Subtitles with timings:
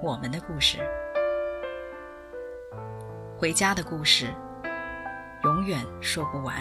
[0.00, 0.78] 我们的故事，
[3.36, 4.26] 回家的故事，
[5.42, 6.54] 永远说不完。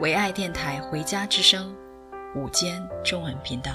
[0.00, 1.72] 唯爱电台《回家之声》
[2.40, 3.70] 午间中文频道，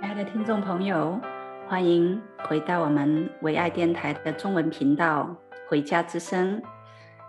[0.00, 1.20] 亲爱的听众朋友，
[1.68, 5.36] 欢迎回到我们唯爱电台的中文频道
[5.70, 6.60] 《回家之声》。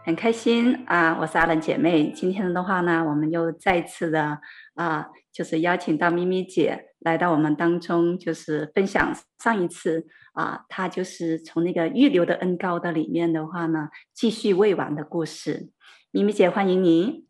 [0.06, 1.18] 很开心啊！
[1.20, 2.12] 我是阿兰姐妹。
[2.12, 4.40] 今天的话呢，我们又再次的
[4.74, 15.70] 啊，就是邀请到咪咪姐来到我们当中，就是分享上一次啊，她就是从那个预留的恩高的里面的话呢，继续未完的故事。
[16.12, 17.26] 咪咪姐，欢迎您。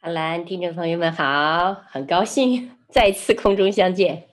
[0.00, 4.28] 阿兰，听众朋友们好，很高兴再次空中相见。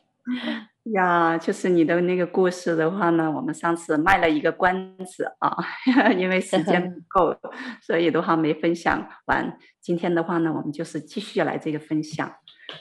[0.93, 5.57] 呀，就是你的那个故事的话呢，我们上次卖了一个关子啊，
[6.17, 7.35] 因为时间不 够，
[7.81, 9.57] 所以的话没分享完。
[9.81, 12.31] 今天的话呢，我们就是继续来这个分享。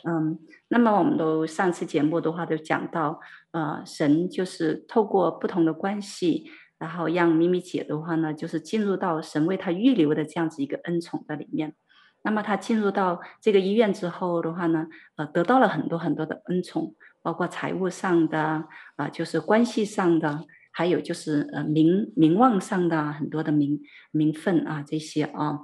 [0.04, 3.20] 嗯，那么我们都上次节目的话都讲到，
[3.52, 11.74] 呃，神就是透过不同的关系，然后让咪咪姐的话呢，就是进入到神为她预留的这样子一个恩宠的里面。
[12.22, 14.86] 那么她进入到这个医院之后的话呢，
[15.16, 16.94] 呃，得到了很多很多的恩宠。
[17.26, 23.80] 包括财务上的啊、就是关系上的，还有就是呃名名望上的很多的名
[24.12, 25.58] 名分啊这些啊。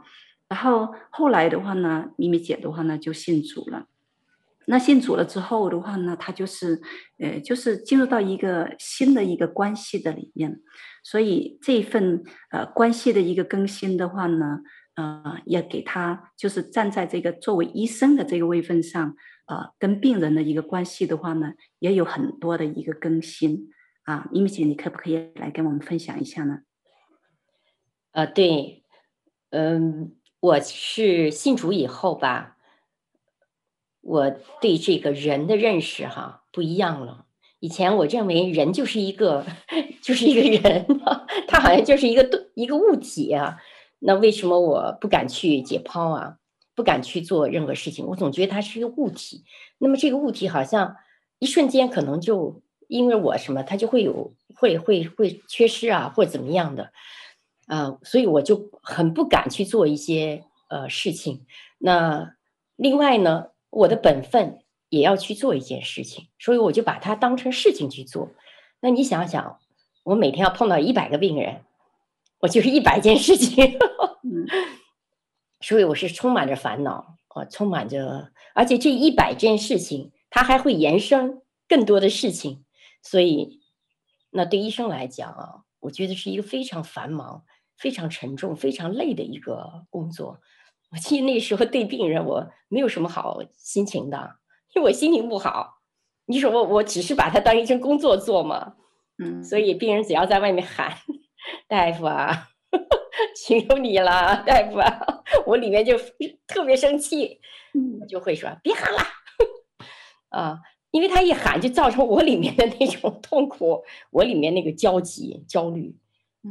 [0.49, 3.87] 然后后来的话呢，咪咪姐的话呢就信主了。
[4.67, 6.83] 那信主了之后的话呢，她就是
[7.21, 10.61] 呃就是进入到一个新的一个关系的里面，
[11.05, 14.59] 所以这一份呃关系的一个更新的话呢，
[14.97, 19.15] 呃也给她就是站在这个作为医生的这个位份上。
[19.53, 23.69] 呃，跟病人的一个关系的话呢，也有很多的一个更新
[24.05, 24.27] 啊。
[24.33, 26.61] 咪咪姐，你可不可以来跟我们分享一下呢？
[28.13, 28.83] 呃，对，
[29.51, 32.57] 嗯，我是信主以后吧，
[34.01, 34.31] 我
[34.63, 37.27] 对这个人的认识哈不一样了。
[37.59, 39.45] 以前我认为人就是一个，
[40.01, 40.87] 就是一个人，
[41.47, 43.59] 他好像就是一个一个物体啊。
[43.99, 46.39] 那为什么我不敢去解剖啊？
[46.75, 49.45] 不敢去做任何事情，我总觉得它是一个物体。
[49.79, 50.97] 那么这个物体好像
[51.39, 56.93] 一瞬间可能就因为我什么，它就会有会会会缺失啊，或者怎么样的，
[57.67, 61.45] 呃，所以我就很不敢去做一些呃事情。
[61.79, 62.35] 那
[62.77, 68.31] 另外呢，我的本分也要去做一件事情，所以我就把它当成事情去做。
[68.81, 69.59] 那你想想，
[70.05, 71.63] 我每天要碰到一百个病人，
[72.41, 73.79] 我就是一百件事情。
[75.63, 82.65] 嗯所以我是充满着烦恼，啊，充满着，而且这一百件事情，它还会延伸更多的事情，
[83.01, 83.61] 所以，
[84.31, 87.45] 那对医生来讲啊，我觉得是一个非常繁忙、
[87.79, 90.41] 非常沉重、非常累的一个工作。
[90.91, 94.37] 我记得那时候对病人，我没有什么好心情的，
[94.75, 95.79] 因为我心情不好。
[96.27, 98.75] 你说我，我只是把它当一份工作做嘛，
[99.19, 100.99] 嗯，所以病人只要在外面喊，
[101.69, 102.49] 大夫啊。
[103.37, 105.99] 请求你了，大夫啊，我里面就
[106.47, 107.41] 特别生气，
[108.01, 108.99] 我就会说别喊了，
[110.31, 110.59] 啊，
[110.91, 115.95] 因为他一喊就造成我里面的那种痛苦，我里面那个焦急、焦虑，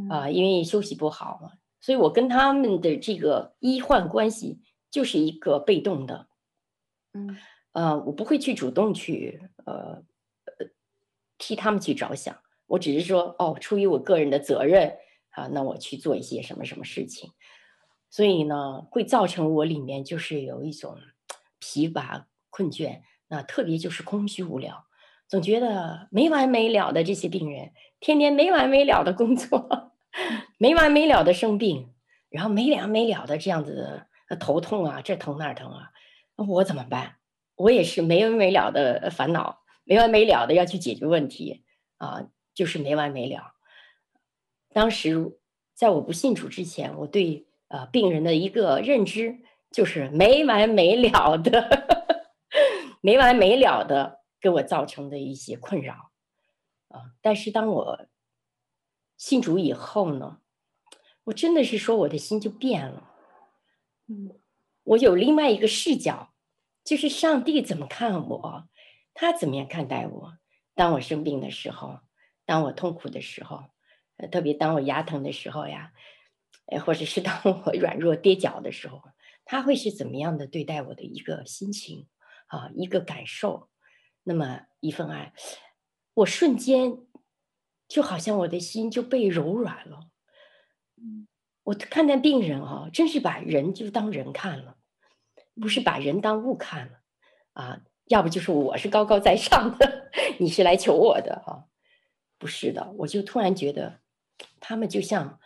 [0.09, 4.59] 啊，因为休息不好嘛，所以我跟他们的这个医患关系
[4.91, 6.27] 就是一个被动的，
[7.13, 7.37] 嗯，
[7.71, 10.03] 呃，我不会去主动去呃
[11.39, 12.37] 替他们去着想，
[12.67, 14.95] 我只是说哦，出于我个人的责任。
[15.31, 17.31] 啊，那我去做一些什么什么事情，
[18.09, 20.97] 所以呢，会造成我里面就是有一种
[21.59, 24.85] 疲乏、困倦，那特别就是空虚无聊，
[25.27, 29.93] 总觉得没完没了的这些病人，天天没完没了的工作，
[30.59, 31.93] 没完没了的生病，
[32.29, 35.91] 然后没完没了的这样子的头痛啊，这疼那疼啊，
[36.35, 37.15] 那我怎么办？
[37.55, 41.63] 我也是没完没了的烦恼，没完没了的要去解决问题
[41.97, 43.53] 啊，就是没完没了。
[44.73, 45.37] 当时
[45.73, 49.39] 在我不信主之前，我对呃病人的一个认知
[49.71, 52.25] 就是没完没了的，
[53.01, 56.11] 没完没了的给我造成的一些困扰
[56.89, 57.13] 啊。
[57.21, 58.05] 但是当我
[59.17, 60.39] 信主以后呢，
[61.25, 63.11] 我真的是说我的心就变了，
[64.07, 64.39] 嗯，
[64.83, 66.33] 我有另外一个视角
[66.83, 68.67] 就是上帝怎么看我，
[69.13, 70.33] 他怎么样看待我。
[70.73, 71.99] 当我生病的时候，
[72.45, 73.65] 当我痛苦的时候，
[74.27, 75.91] 特别当我牙疼的时候呀，
[76.85, 79.01] 或者是当我 软弱跌脚的时候，
[79.45, 82.07] 他会是怎么样的对待我的一个心情
[82.47, 83.69] 啊，一个感受。
[84.23, 85.33] 那么一份爱，
[86.13, 86.99] 我瞬间
[87.87, 90.09] 就好像我的心就被柔软了。
[91.63, 94.77] 我看待病人哦，真是把人就当人看了，
[95.59, 96.99] 不是把人当物看了
[97.53, 97.81] 啊。
[98.05, 101.65] 要不就是我是高高在上的， 你是来求我的啊？
[102.37, 104.00] 不是的，我就突然觉得，
[104.59, 105.39] 他们就像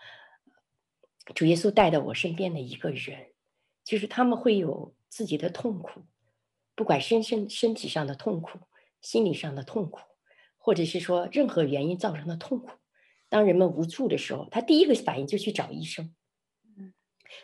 [1.34, 3.32] 主耶稣带到我身边的一个人，
[3.84, 6.02] 就是他们会有自己的痛苦，
[6.76, 8.60] 不管身身身体上的痛苦、
[9.02, 10.00] 心理上的痛苦，
[10.58, 12.72] 或者是说任何原因造成的痛苦。
[13.30, 16.14] 当人们无助的时候，他第一个反应就去找医生，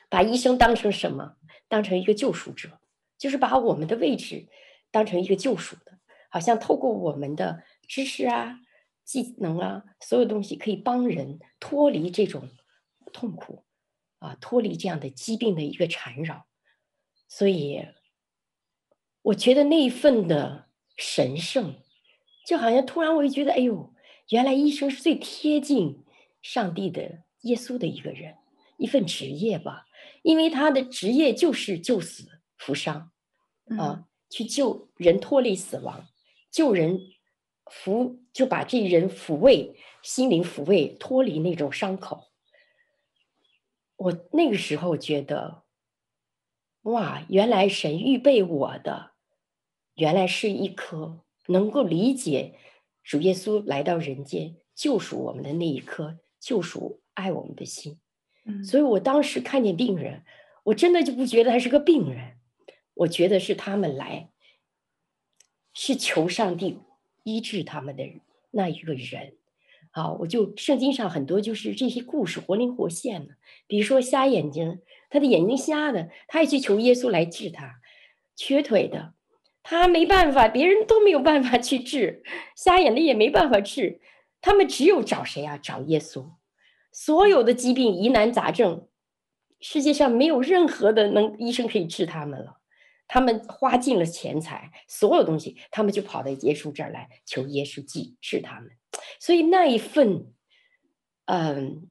[0.10, 1.38] 把医生当成什么？
[1.68, 2.80] 当成一个救赎者，
[3.18, 4.48] 就是把我们的位置。
[4.94, 6.00] 当成一个救赎的，
[6.30, 8.60] 好像透过我们的知识啊、
[9.04, 12.50] 技能啊，所有东西可以帮人脱离这种
[13.12, 13.64] 痛苦
[14.20, 16.46] 啊，脱离这样的疾病的一个缠绕。
[17.28, 17.88] 所以，
[19.22, 21.76] 我觉得那一份的神圣，
[22.46, 23.94] 就好像突然我就觉得，哎呦，
[24.30, 26.04] 原来医生是最贴近
[26.42, 28.36] 上帝的耶稣的一个人，
[28.78, 29.86] 一份职业吧，
[30.24, 32.28] 因为他的职业就是救死
[32.58, 33.12] 扶伤
[33.78, 33.78] 啊。
[33.78, 36.08] 嗯去救人脱离死亡，
[36.50, 37.02] 救人
[37.72, 42.26] 抚就把这人抚慰心灵，抚慰脱离那种伤口。
[43.96, 45.64] 我那个时候觉得，
[46.82, 49.12] 哇，原来神预备我的，
[49.96, 52.60] 原来是一颗能够理解
[53.04, 58.00] 主耶稣来到人间救赎我们的那一颗救赎爱我们的心。
[58.44, 60.26] 嗯，所以我当时看见病人，
[60.64, 62.38] 我真的就不觉得他是个病人。
[62.94, 64.32] 我觉得是他们来，
[65.74, 66.80] 是求上帝
[67.24, 68.04] 医治他们的
[68.52, 69.36] 那一个人，
[69.92, 73.36] 好，我就圣经上很多就是这些故事活灵活现的，
[73.68, 74.80] 比如说瞎眼睛，
[75.10, 77.82] 他的眼睛瞎的，他也去求耶稣来治他；
[78.36, 79.14] 瘸腿的，
[79.64, 82.24] 他没办法，别人都没有办法去治，
[82.56, 84.00] 瞎眼的也没办法治，
[84.40, 85.58] 他们只有找谁啊？
[85.58, 86.32] 找耶稣。
[86.94, 88.88] 所有的疾病、疑难杂症，
[89.60, 92.61] 世界上没有任何的能医生可以治他们了。
[93.14, 98.72] 他们花尽了钱财，所有东西，他们就跑到耶稣这儿来求耶稣医治他们。
[99.20, 100.28] 所以那一份，
[101.26, 101.90] 嗯，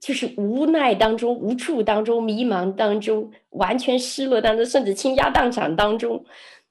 [0.00, 6.24] 就是无奈当中、无助当中、迷茫当中、完全失落当中，甚至倾家荡产当中，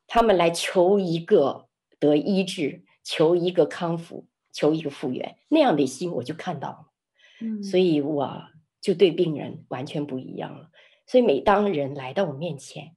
[0.07, 1.69] 他们来求一个
[1.99, 6.91] 得医治，求一个康复，求一个复原，那样的心我就看到了。
[7.39, 8.43] 嗯，所以我
[8.81, 10.67] 就对病人完全不一样了。
[11.07, 12.95] 所以每当人来到我面前，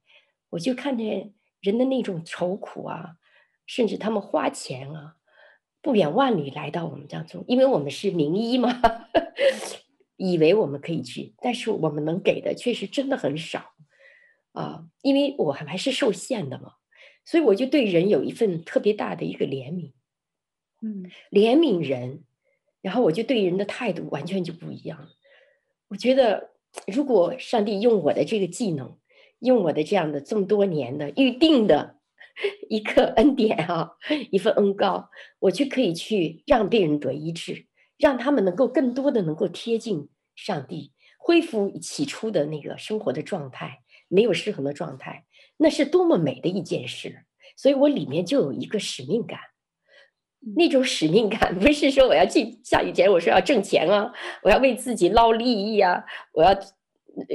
[0.55, 3.17] 我就看见人的那种愁苦啊，
[3.65, 5.17] 甚至他们花钱啊，
[5.81, 8.81] 不远万里来到我们当中，因为我们是名医嘛，
[10.15, 13.73] 以为我们可以去，但是我们能给的确实真的很少
[14.53, 16.75] 啊，因为我还还是受限的嘛，
[17.25, 19.91] 所以我就对人有一份特别大的一个怜悯，
[20.81, 22.23] 嗯，怜悯人，
[22.81, 25.09] 然后我就对人的态度完全就不一样。
[25.89, 26.51] 我觉得
[26.87, 28.97] 如果上帝用我的这个技能。
[29.39, 31.97] 用我的这样的这么多年的预定的
[32.69, 33.91] 一个恩典啊，
[34.31, 45.25] 一份恩膏，我就可以去让病人得医治，让他们能够更多的能够贴近上帝，恢复起初的那个生活的状态，没有失衡的状态，
[45.57, 47.25] 那是多么美的一件事。
[47.55, 49.39] 所以我里面就有一个使命感，
[50.57, 54.11] 那种使命感不是说我要去像以前我说要挣钱啊，
[54.43, 56.53] 我要为自己捞利益啊，我要。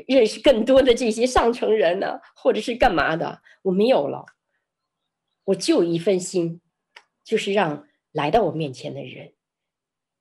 [0.06, 3.42] 认识更多的这些上层人呢、或者是干嘛的？
[3.62, 4.26] 我没有了，
[5.44, 6.60] 我就一份心，
[7.24, 9.32] 就是让来到我面前的人，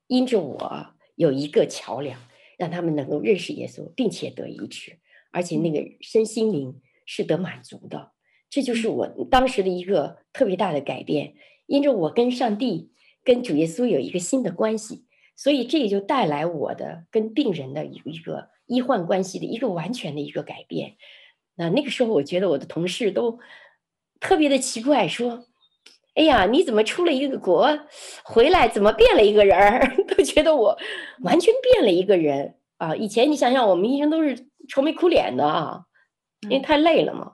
[0.06, 2.20] 因着我有一个桥梁，
[2.58, 4.98] 让他们能够认识耶稣，并且得医治，
[5.30, 8.12] 而且那个身心灵是得满足的。
[8.48, 11.34] 这就是我当时的一个特别大的改变。
[11.66, 18.50] 因着我跟上帝、跟主耶稣有一个新的关系，所以这也就带来我的跟病人的一个。
[18.70, 20.96] 医患关系的一个完全的一个改变，
[21.56, 23.40] 那那个时候我觉得我的同事都
[24.20, 25.46] 特别的奇怪，说
[26.14, 27.68] ：“哎呀，你怎么出了一个国
[28.22, 30.78] 回来，怎么变了一个人儿？” 都觉得我
[31.22, 32.94] 完全变了一个人啊！
[32.94, 35.86] 以前你想想，我们医生都是愁眉苦脸的啊，
[36.42, 37.32] 因为太累了嘛。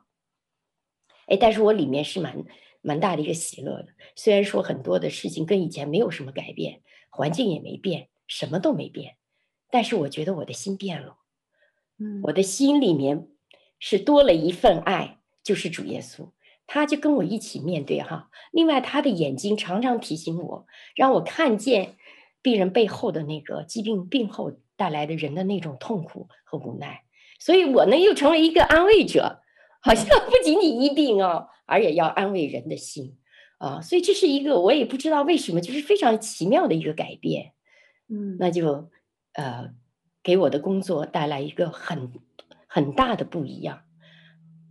[1.27, 2.47] 哎，但是我里面是蛮
[2.81, 9.17] 蛮大的一个喜乐的，虽然说很多的事情跟以前没有什么改变，环境也没变，什么都没变，
[9.71, 11.19] 但是我觉得我的心变了。
[12.23, 13.29] 我的心里面
[13.79, 16.31] 是多了一份爱，就是主耶稣，
[16.67, 18.31] 他就跟我一起面对哈。
[18.53, 21.97] 另外，他的眼睛常常提醒我，让我看见
[22.43, 27.03] 病人背后的那个疾病病后带来的人的那种痛苦和无奈。
[27.39, 29.41] 所以我呢，又成为一个安慰者，
[29.81, 33.19] 好像不仅仅医病哦，而也要安慰人的心
[33.59, 33.81] 啊。
[33.81, 37.53] 所以这是一个我也不知道为什么，就是非常奇妙的一个改变。
[38.09, 38.91] 嗯，那就
[39.35, 39.75] 呃，
[40.27, 42.13] 给我的工作带来一个很
[42.67, 43.85] 很大的不一样。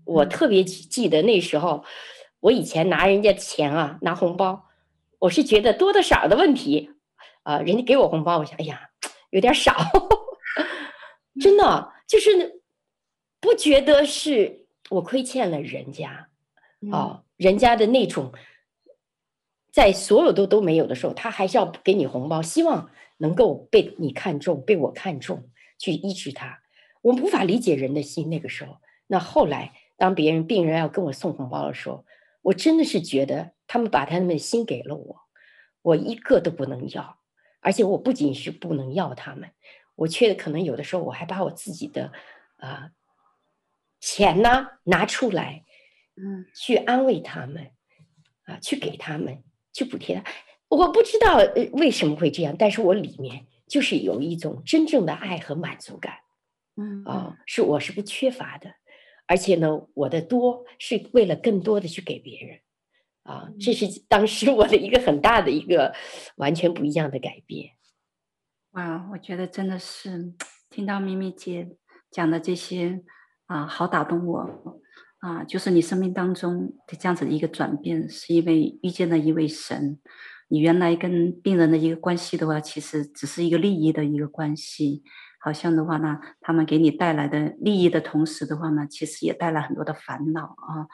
[0.03, 1.85] 我特别记得那时候，
[2.41, 4.65] 我以前拿人家钱啊，拿红包，
[5.19, 6.91] 我是觉得多的少的问题
[7.43, 8.89] 啊，人家给我红包，我想，哎呀，
[9.29, 9.73] 有点少，
[11.39, 12.61] 真的就是。
[13.41, 16.29] 不觉得是我亏欠了人家，
[16.91, 18.33] 啊，人家的那种，
[19.71, 26.61] 在所有都都没有的时候，他还是要给你红包，希望能够被你看中，被我看中，去医治他。
[27.01, 28.29] 我们无法理解人的心。
[28.29, 32.05] 那个时候，那后来当别人病人要跟我送红包的时候，
[32.41, 35.21] 我真的是觉得他们把他们的心给了我，
[35.81, 37.19] 我一个都不能要，
[37.59, 39.51] 而且我不仅是不能要他们，
[39.95, 42.11] 我却可能有的时候我还把我自己的
[42.57, 42.91] 啊。
[44.01, 45.63] 钱呢，拿出来，
[46.15, 47.71] 嗯，去安慰他们，
[48.43, 49.43] 啊，去给他们，
[49.73, 50.31] 去补贴他。
[50.67, 51.37] 我不知道
[51.73, 56.13] 为什么会这样，但是我里面就是有一种真正的爱和满足感，
[56.75, 58.73] 嗯，啊，是我是不缺乏的，
[59.27, 62.59] 而且呢，我的多是为了更多的去给别人，
[63.23, 65.93] 啊，这是当时我的一个很大的一个
[66.37, 67.71] 完全不一样的改变。
[68.71, 70.33] 哇，我觉得真的是
[70.69, 71.77] 听到咪咪姐
[72.11, 73.03] 讲的这些。
[73.47, 74.81] 啊，好打动我
[75.19, 75.43] 啊！
[75.43, 79.99] 就是你生命当中的这样子的一个转变，是因为遇见了一位神。
[80.47, 85.03] 你原来跟病人的一个关系的话，其实只是一个利益的一个关系。
[85.39, 90.87] 好像的话呢，他们给你带来的利益的同时的话呢，其实也带来很多的烦恼啊。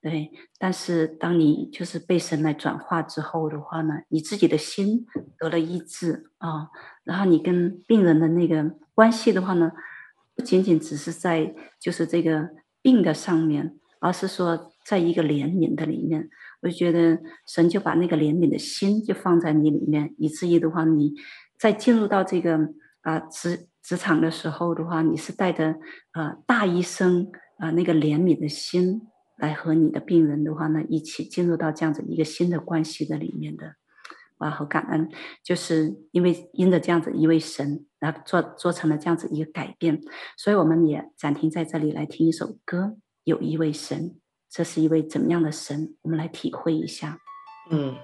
[0.00, 5.04] 对，但是当你就是被神来转化之后的话呢，你自己的心
[5.36, 6.68] 得了医治啊，
[7.02, 9.72] 然后你跟病人的那个关系的话呢，
[10.36, 12.50] 不仅仅只是在就是这个
[12.80, 21.12] 病的上面，而是说在一个怜悯的里面，我就觉得神就把那个怜悯的心就放在你里面，以至于的话，你
[21.58, 22.58] 在进入到这个
[23.02, 25.76] 啊职职场的时候的话，你是带着
[26.12, 29.02] 啊大医生啊那个怜悯的心
[29.36, 33.74] 来和你的病人的话呢，一起进入到这样子一个新的关系的里面的。
[34.38, 35.08] 哇，好感恩，
[35.42, 40.00] 就是因为因着这样子一位神，然后做做成了这样子一个改变，
[40.36, 42.96] 所以我们也暂停在这里来听一首歌。
[43.24, 44.16] 有一位神，
[44.50, 45.94] 这是一位怎么样的神？
[46.02, 47.20] 我们来体会一下。
[47.70, 47.96] 嗯。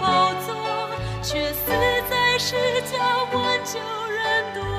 [0.00, 0.54] 宝座，
[1.22, 1.70] 却死
[2.10, 2.98] 在世家
[3.32, 4.77] 万教人堆。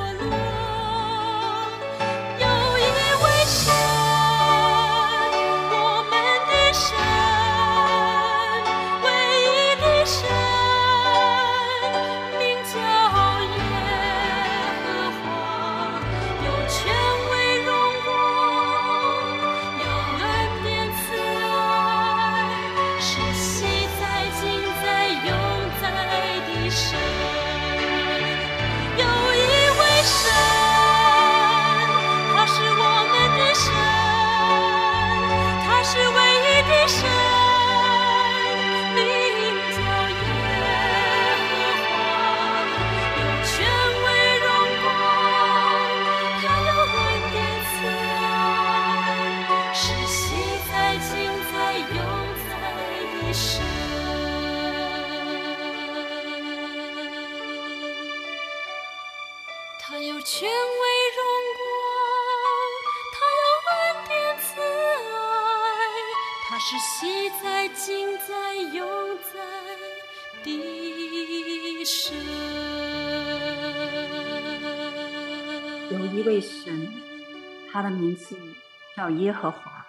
[79.10, 79.86] 耶和华。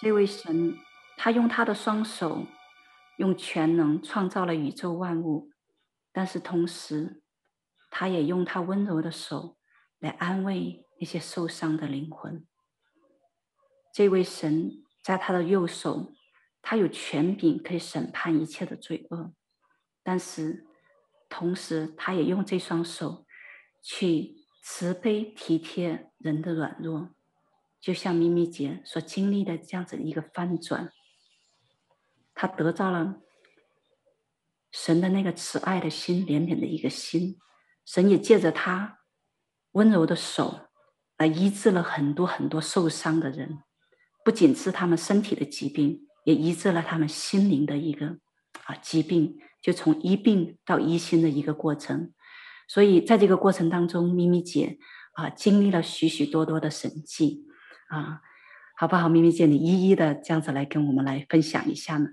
[0.00, 0.78] 这位神，
[1.16, 2.46] 他用他的双手，
[3.18, 5.50] 用全能创造了宇宙万物，
[6.12, 7.22] 但是同时，
[7.90, 9.56] 他也用他温柔的手
[9.98, 12.46] 来安慰那些受伤的灵魂。
[13.92, 14.70] 这位神
[15.02, 16.12] 在他的右手，
[16.62, 19.32] 他有权柄可以审判一切的罪恶，
[20.02, 20.66] 但是
[21.28, 23.26] 同时，他也用这双手
[23.82, 24.38] 去。
[24.62, 27.14] 慈悲体贴人的软弱，
[27.80, 30.92] 就像咪咪姐所经历的这样子一个翻转，
[32.34, 33.20] 她得到了
[34.70, 37.38] 神的那个慈爱的心、怜悯的一个心。
[37.86, 38.98] 神也借着她
[39.72, 40.68] 温柔的手，
[41.16, 43.62] 来医治了很多很多受伤的人，
[44.24, 48.18] 不仅是他们身体的疾病，也医治了他们心灵的一个
[48.64, 52.12] 啊疾病，就从医病到医心的一个过程。
[52.68, 54.78] 所以，在这个过程当中，咪咪姐
[55.14, 57.46] 啊，经历了许许多多的神迹
[57.90, 58.22] 啊，
[58.76, 59.08] 好不好？
[59.08, 62.08] 咪咪姐，你一一的这样子来跟我们来分享一下呢？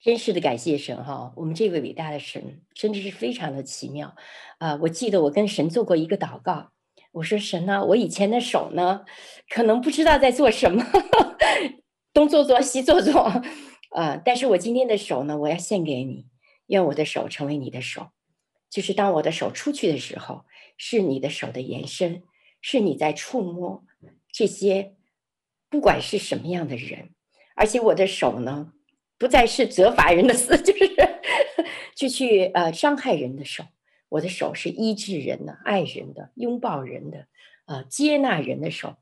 [0.00, 1.32] 真是的，感谢神哈！
[1.36, 4.16] 我们这位伟大的神，真的是非常的奇妙
[4.58, 4.76] 啊！
[4.82, 6.72] 我记得我跟神做过一个祷告，
[7.12, 9.04] 我说神呢，我以前的手呢，
[9.48, 10.84] 可能不知道在做什么，
[12.12, 13.20] 东做做西做做
[13.90, 16.26] 啊，但是我今天的手呢，我要献给你，
[16.66, 18.08] 愿我的手成为你的手。
[18.68, 20.44] 就是当我的手出去的时候，
[20.76, 22.22] 是你的手的延伸，
[22.62, 23.84] 是你在触摸
[24.32, 24.94] 这些，
[25.68, 27.10] 不管是什么样的人，
[27.54, 28.72] 而且我的手呢，
[29.18, 30.90] 不再是责罚人的死， 就是
[31.94, 33.64] 就去呃伤害人的手，
[34.08, 37.26] 我的手是医治人的、爱人的、拥抱人的、
[37.66, 38.96] 呃接纳人的手。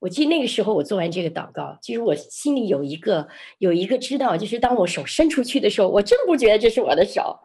[0.00, 7.38] 我记得那个时候我做完这个祷告，其实我心里有一个有一个知道，就是当我手伸出去的时候，我真不觉得这是我的手，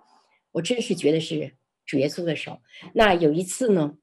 [0.51, 1.55] 我真是觉得是。
[1.89, 2.59] 主耶稣的手。
[2.95, 3.93] 那有一次呢，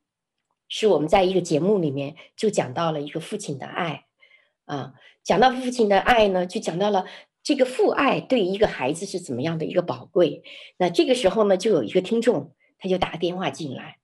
[0.68, 4.06] 是我们在一个节目里面就讲到了一个父亲的爱，
[4.64, 7.06] 啊，讲到父亲的爱呢，就讲到了
[7.42, 10.42] 这个父爱对一个孩子是怎么样的一个宝贵。
[10.78, 13.98] 那这个时候呢，就有一个听众，他就打电话进来，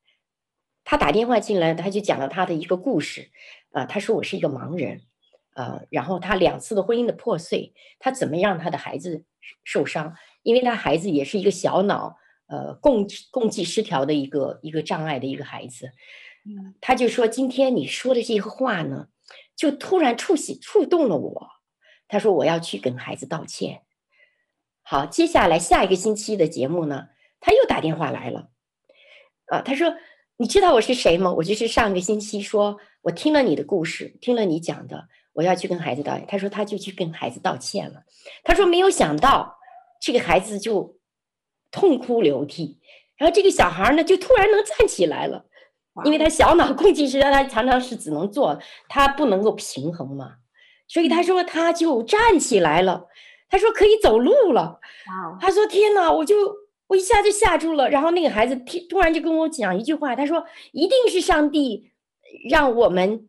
[0.84, 3.30] 他打电话进来，他就讲了他的一个故事，
[3.72, 5.00] 啊，他说我是一个盲人，
[5.54, 9.24] 啊，然后他两次的婚姻的破碎，他怎么让他的孩子
[9.64, 10.14] 受伤？
[10.42, 12.16] 因为他孩子也是一个小脑。
[12.52, 15.92] 呃，共共济失调的一个一个障碍的一个孩子，
[16.80, 19.08] 他就说：“今天你说的这个话呢，
[19.56, 21.48] 就突然触喜触动了我。”
[22.08, 23.82] 他说：“我要去跟孩子道歉。”
[24.82, 27.08] 好，接下来下一个星期的节目呢，
[27.40, 28.50] 他又打电话来了，
[29.46, 29.94] 啊，他说
[30.38, 31.32] ：“你知道我是谁吗？
[31.34, 38.04] 我就是上个星期说我听了你的故事，听了你讲的，我要去跟孩子道歉。”他说他就去跟孩子道歉了。
[38.42, 39.58] 他说没有想到
[40.00, 40.98] 这个孩子就。
[41.72, 42.80] 痛哭流涕，
[43.16, 45.46] 然后这个小孩呢，就突然能站起来了，
[46.04, 50.34] 因为他小脑共济失调， 他常常是只能坐，他不能够平衡嘛，
[50.88, 53.06] 所以他说他就站起来了，
[53.48, 54.80] 他说可以走路了，
[55.40, 56.36] 他说天哪，我就
[56.88, 61.90] 我一下就吓住了，然后那个孩子突突然就跟我讲一句话，他说一定是上帝
[62.48, 63.28] 让我们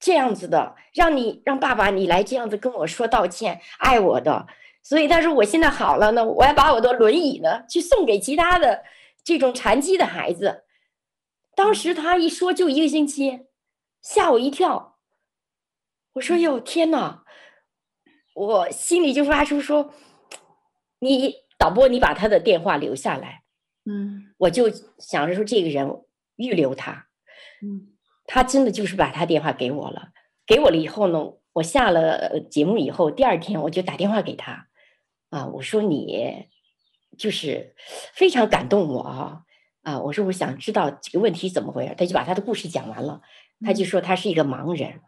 [0.00, 4.46] 这样子的，让你让爸爸你来这样子跟我说道歉，爱我的。
[4.82, 8.82] 所以他说我现在好了呢，我要把我的轮椅呢去送给其他的
[9.22, 10.62] 这种残疾的孩子，
[11.58, 13.46] 当时他一说就一个星期，
[14.00, 15.00] 吓我一跳。
[16.12, 17.24] 我说哟天哪！
[18.32, 19.92] 我心里就发出说，
[21.00, 23.42] 你导播，你把他的电话留下来。
[23.90, 26.04] 嗯，我就想着说这个人
[26.36, 27.08] 预留他。
[27.60, 27.88] 嗯，
[28.24, 30.12] 他真的就是把他电话给我了。
[30.46, 34.68] 给我了以后呢，我下了节目以后，第二天我就打电话给他。
[35.30, 36.46] 啊，我说你
[37.18, 37.74] 就是
[38.14, 39.42] 非常感动我啊。
[39.88, 41.94] 啊，我说我想知道这个问题怎么回事。
[41.96, 43.22] 他就把他的故事讲完了。
[43.64, 45.00] 他就说他是一个盲人。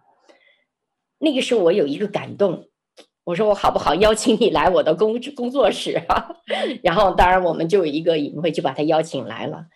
[1.19, 2.69] 那个时候我有一个感动。
[3.25, 6.37] 我说我好不好邀请你来我的工工作室啊？
[6.83, 9.67] 然后当然我们就有一个隐晦就把他邀请来了。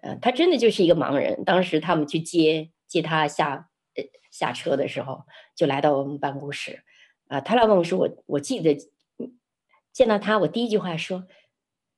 [0.00, 1.44] 呃，他真的就是一个盲人。
[1.44, 6.82] 当时他们去接接他下呃下车的时候，就来到我们办公室。
[7.28, 8.74] 啊，他来问我说我我记得
[9.92, 11.24] 见到他，我第一句话说：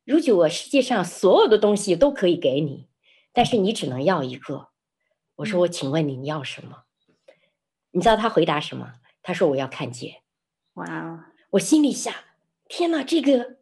[0.09, 2.89] 如果我世界上所有的东西都可以给你，
[3.35, 4.69] 但是你只能要一个。
[5.37, 6.85] 我说我请问你你要什么？
[7.91, 8.95] 你知道他回答什么？
[9.23, 10.23] 他说我要看见。
[10.77, 11.27] 哇！
[11.51, 12.15] 我心里想，
[12.69, 13.57] 天哪，这个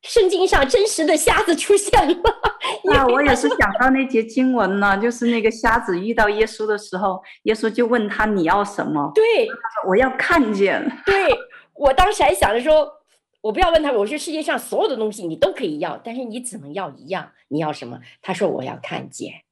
[0.00, 2.16] 圣经上真实的瞎子出现了。
[2.84, 9.12] 那我也是想到那节经文呢，就是那个瞎子遇到耶稣的时候，耶稣就问他你要什么？
[9.14, 9.46] 对，
[9.86, 10.82] 我要看见。
[11.04, 11.28] 对，
[11.74, 12.90] 我当时还想着说，
[13.40, 18.00] 我不要问他，我说世界上所有的东西你都可以要，但是你只能要一样，你要什么？
[18.20, 19.42] 他说我要看见。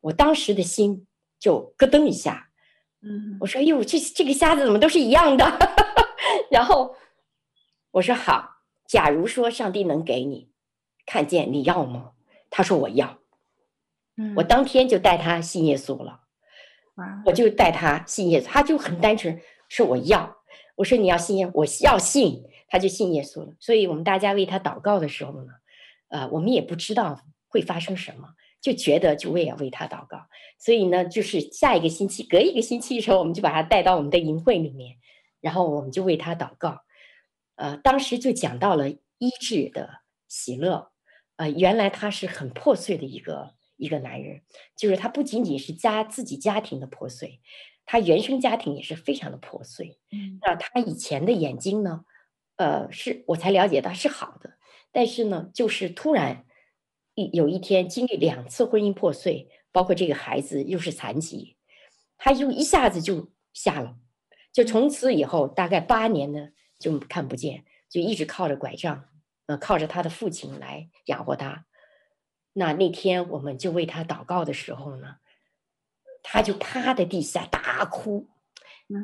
[0.00, 1.06] 我当时的心
[1.38, 2.48] 就咯噔一下，
[3.02, 5.44] 嗯，我说哎呦，这这个瞎子怎么都是一样的？
[6.50, 6.96] 然后
[7.90, 10.50] 我说好，假如说上帝能给你
[11.04, 12.12] 看见，你要吗？
[12.48, 13.18] 他说我要。
[14.16, 16.20] 嗯，我当天就带他信耶稣了。
[16.96, 20.38] 哇，我就带他信耶稣，他就很单纯说我要。
[20.76, 23.54] 我说你要信耶，我要信，他就信耶稣了。
[23.60, 25.52] 所以我们大家为他祷告的时候呢，
[26.08, 28.28] 呃，我们也不知道会发生什么，
[28.62, 30.26] 就觉得就为要为他祷告。
[30.58, 34.96] 所以呢，就是下一个星期，隔一个星期的时候，我们就把他带到我们的营会里面。
[35.42, 36.82] 然后我们就为他祷告，
[37.54, 40.90] 呃，当时就讲到了医治的喜乐，
[41.36, 44.42] 呃，原来他是很破碎的一个一个男人，
[44.76, 47.40] 就是他不仅仅是家自己家庭的破碎，
[47.86, 49.98] 他原生家庭也是非常的破碎。
[50.12, 52.04] 嗯，那他以前的眼睛呢，
[52.60, 54.58] 呃，是我才了解到是好的，
[54.92, 56.44] 但是呢，就是突然
[57.14, 61.56] 一有一天经历两次婚姻破碎，包括这个孩子又是残疾，
[62.18, 63.96] 他就一下子就瞎了。
[64.52, 69.06] 就从此以后，大概八年呢，就看不见，就一直靠着拐杖，
[69.46, 71.64] 呃，靠着他的父亲来养活他。
[72.52, 75.16] 那那天我们就为他祷告的时候呢，
[76.22, 78.28] 他就趴在地下大哭。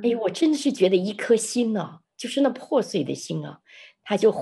[0.03, 3.61] 哎呦，我真的是觉得一颗心呢、啊，就是那破碎的心啊，
[4.03, 4.33] 他就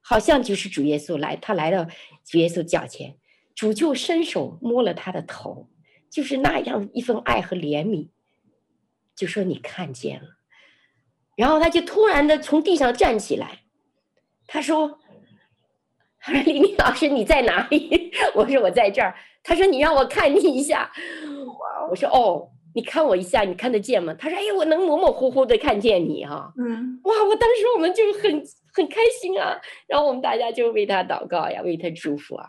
[0.00, 1.86] 好像就是主耶稣来，他来到
[2.24, 3.16] 主耶稣脚前，
[3.54, 5.68] 主就伸手摸了他的头，
[6.10, 8.08] 就是那样一份爱和怜悯，
[9.14, 10.36] 就说你看见了。
[11.36, 13.60] 然后他就突然的从地上站起来，
[14.46, 15.00] 他说
[16.18, 20.92] ：“他说李敏老师你在哪里？” 我说：“我在这儿。”他说：“你让我看你一下。”
[21.88, 28.42] 我说：“哦，你看我一下，你看得见吗？”他说：“哎，我能模模糊糊的看见你哈。”嗯，哇，我当时我们就很
[28.74, 32.46] 很开心啊，然后我们大家就为他祷告呀，为他祝福啊。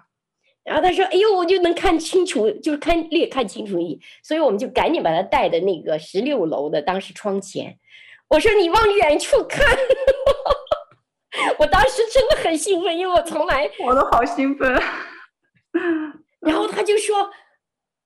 [0.64, 7.78] 然后他说：“哎呦，我就能看清楚，就是看略看清楚你。”所以我们就赶紧把他带的那个十六楼的当时窗前。
[8.30, 9.66] 我说你往远处看，
[11.58, 14.72] 我当时真的很兴奋，因为我从来我都好兴奋。
[16.42, 17.30] 然后他就说：“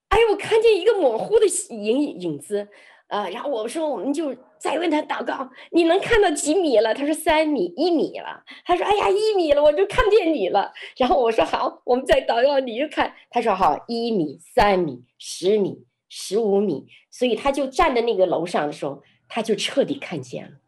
[0.09, 2.67] 哎，我看见一个模糊的影影子，
[3.07, 19.01] 啊、呃。”然后我说：“我们就再问他祷告，你能看到几米了？”他说：“三米，一米了。”他说：“哎呀，一米了，我就看见你了。”然后我说：“好，我们再祷告，你就看。”他说：“好，一米、三米、十米、十五米。”所以他就站在那个楼上的时候。
[19.27, 20.59] 他就彻底看见了。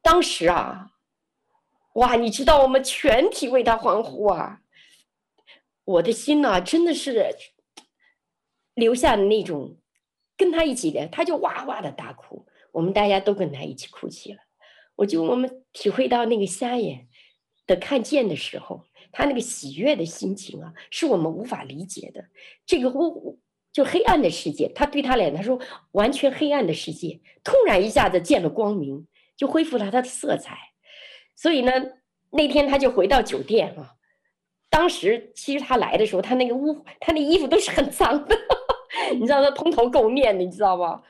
[0.00, 0.92] 当时啊，
[1.92, 4.62] 哇，你知道我们全体为他欢呼啊！
[5.84, 7.12] 我的心呐，真的是
[8.74, 9.76] 留下的那种，
[10.36, 14.38] 跟他一起的，他就哇哇的大哭，我们大家都跟他一起哭泣了。
[14.96, 17.08] 我就我们体会到那个瞎眼
[17.66, 22.26] 的看见的时候，他那个喜悦的心情啊，是我们无法理解的。
[22.66, 23.36] 这个我。
[23.72, 25.56] 就黑暗的世界，他对他来讲，他说
[25.92, 29.06] 完全黑暗的世界，突然一下子见了光明，
[29.36, 30.58] 就恢复了他的色彩。
[31.36, 31.70] 所以呢，
[32.30, 33.94] 那天他就回到酒店啊。
[34.70, 38.34] 当时其实他来的时候，他那个屋，他那衣服都是很脏的，
[39.18, 41.02] 你知道他蓬头垢面的，你知道吗？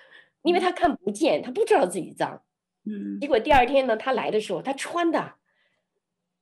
[0.42, 2.42] 因为他看不见，他不知道自己脏。
[2.86, 3.20] 嗯。
[3.20, 5.34] 结果第二天呢，他来的时候，他穿的，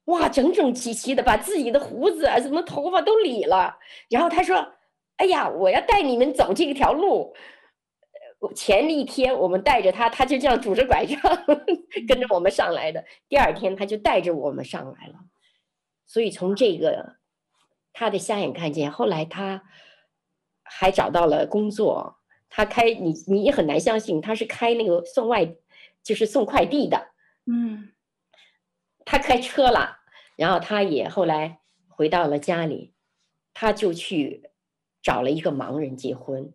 [0.06, 3.76] 哇，整整齐齐的，把自己的胡子啊、什么头发都理了。
[4.08, 4.74] 然后他说。
[5.18, 7.34] 哎呀，我要带你们走这条路。
[8.54, 11.20] 前一天我们带着他，他就这样拄着拐杖
[12.06, 13.04] 跟着我们上来的。
[13.28, 15.14] 第二天他就带着我们上来了。
[16.08, 17.18] 所以从这个
[17.92, 19.62] 他的瞎眼看见，后来他
[20.64, 22.16] 还找到了工作。
[22.50, 25.54] 他开你你也很难相信，他是开那个送外，
[26.02, 27.10] 就是送快递的。
[27.44, 27.92] 嗯，
[29.04, 29.98] 他开车了，
[30.34, 32.94] 然后他也后来回到了家里，
[33.52, 34.50] 他就去
[35.02, 36.54] 找了一个盲人结婚。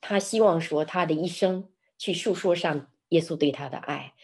[0.00, 4.14] 他希望说他的一生去诉说上耶稣对他的爱，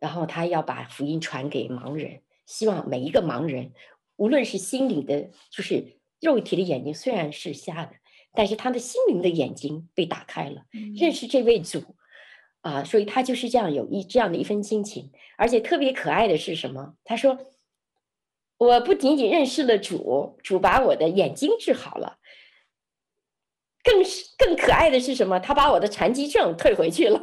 [0.00, 3.72] 然后他要把福音传给盲人，希望每一个盲人，
[4.18, 7.92] 无论是心里的，就是肉体的眼睛虽然是瞎的，
[8.34, 11.82] 但是他的心灵的眼睛被打开了，认识这位主，
[12.60, 16.96] 啊，所以他就是这样有一这样的一份心情，而且特别可爱的是什么？
[17.04, 17.38] 他说，
[18.58, 22.18] 我不仅仅认识了主，主把我的眼睛治好了。
[23.84, 25.38] 更是更可爱的是什么？
[25.38, 27.22] 他把我的残疾证退回去了，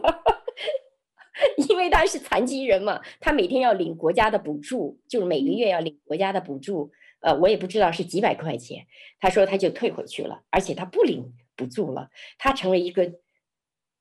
[1.69, 6.91] 因为他是残疾人嘛，他每天要领国家的补助，就是每个月要领国家的补助。
[7.19, 8.85] 呃，我也不知道是几百块钱。
[9.19, 13.13] 他说他就退回去了，而且他不领补助了，他成为一个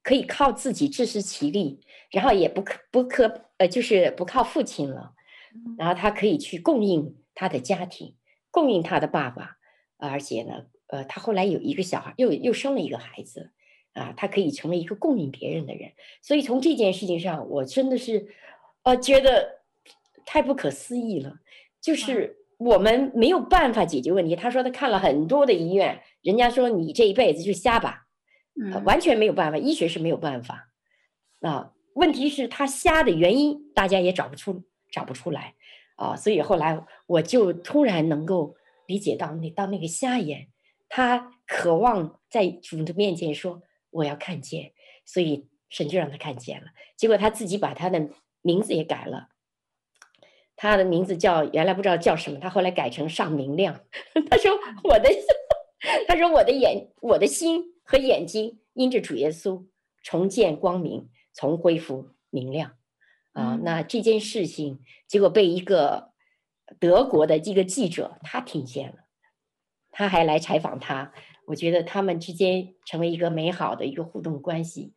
[0.03, 5.15] 可以靠自己自食其力，然后也不可不可呃，就是不靠父亲了，
[5.79, 8.15] 然后他可以去供应他的家庭，
[8.51, 9.57] 供应他的爸爸，
[9.97, 10.67] 而且呢。
[10.89, 13.51] 呃，他后来有一个小孩，又又生了一个孩子，
[13.95, 15.91] 啊，他可以成为一个供应别人的人。
[16.21, 18.29] 所以从这件事情上，我真的是，
[18.83, 19.63] 呃，觉得
[20.27, 21.39] 太不可思议了。
[21.81, 24.37] 就是我们没有办法解决问题。
[24.37, 28.07] 他说他看了很多的医院，人家说你这一辈子就瞎吧，
[28.73, 30.71] 呃，完全没有办法，医学是没有办法。
[31.41, 35.55] 啊，问题是他瞎的原因，大家也找不出，找不出来。
[35.97, 40.49] 啊，所以后来我就突然能够理解到那到那个瞎眼。
[40.89, 43.63] 他渴望在主的面前说
[43.95, 44.73] ：“我要看见。”
[45.07, 46.67] 所以神就让他看见了。
[46.97, 48.09] 结果他自己把他的
[48.43, 49.29] 名字也改了，
[50.57, 53.81] 他的名字叫原来不知道叫什么，他后来改成尚明亮。
[54.31, 54.53] 他说
[54.85, 55.11] ：“我的，
[56.07, 59.67] 他说我的眼，我的心和眼睛因着主耶稣
[60.03, 62.77] 重见光明，重恢复明亮。”
[63.35, 66.13] 啊，那这件事情结果被一个
[66.79, 68.99] 德国的一个记者他听见了。
[69.91, 71.13] 他还来采访他，
[71.47, 74.95] 我觉得他们之间成为一个美好的一个互动关系。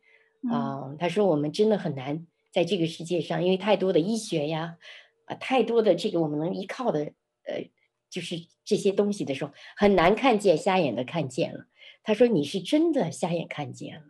[0.50, 4.78] 啊、嗯，他说我们真的很难在这个世界上，因为太多的医学呀，
[5.26, 7.12] 啊，太多的这个我们能依靠的，
[7.44, 7.68] 呃，
[8.08, 11.66] 就是这些东西的时候，很难看见瞎眼的看见了。
[12.02, 14.04] 他说你是真的瞎眼看见了，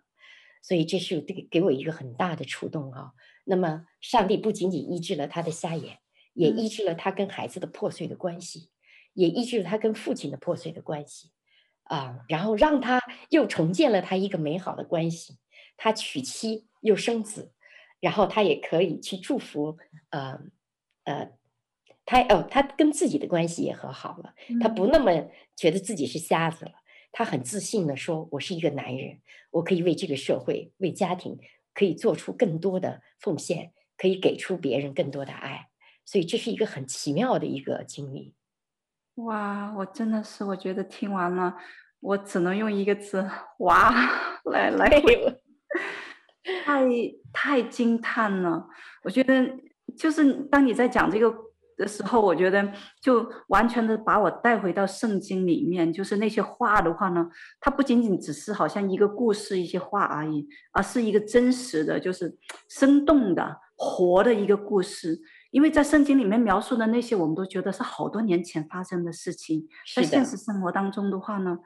[0.62, 3.12] 所以这是给给我一个很大的触动啊。
[3.44, 5.98] 那么上帝不仅仅医治了他的瞎眼，
[6.34, 8.68] 也医治了他跟孩子的破碎的关系。
[9.14, 11.30] 也医治了他跟父亲的破碎的关系，
[11.88, 15.38] 啊，然后让他又重建了他一个美好的关系。
[15.76, 17.52] 他娶妻又生子，
[18.00, 19.76] 然后他也可以去祝福，
[20.10, 20.40] 呃，
[21.04, 21.32] 呃，
[22.04, 24.34] 他哦，他跟自己的关系也和好了。
[24.60, 26.72] 他不那么觉得自己是瞎子了，
[27.12, 29.20] 他很自信的说：“我是一个男人，
[29.50, 31.38] 我可以为这个社会、为家庭，
[31.72, 35.68] 可以做出更多的奉献，可以给出别人更多的爱。”
[36.04, 38.34] 所以这是一个很奇妙的一个经历。
[39.18, 41.56] 哇，我真的是，我觉得听完了，
[42.00, 43.28] 我只能用一个字
[43.58, 43.92] “哇”
[44.46, 45.40] 来来回，
[46.64, 46.86] 太
[47.32, 48.68] 太惊叹了。
[49.02, 49.50] 我觉得
[49.96, 51.34] 就是当你在讲这个
[51.76, 57.28] 的时候，我觉得就完全的把我带回到圣经里面，就是那些话的话呢，
[57.60, 65.20] 它不仅仅只是好像一个故事、一些话而已，而是一个真实的就是生动的、活的一个故事。
[65.50, 71.58] 因为在圣经里面描述的那些，我们都觉得是好多年前发生的事情，在现实生活当中的话呢，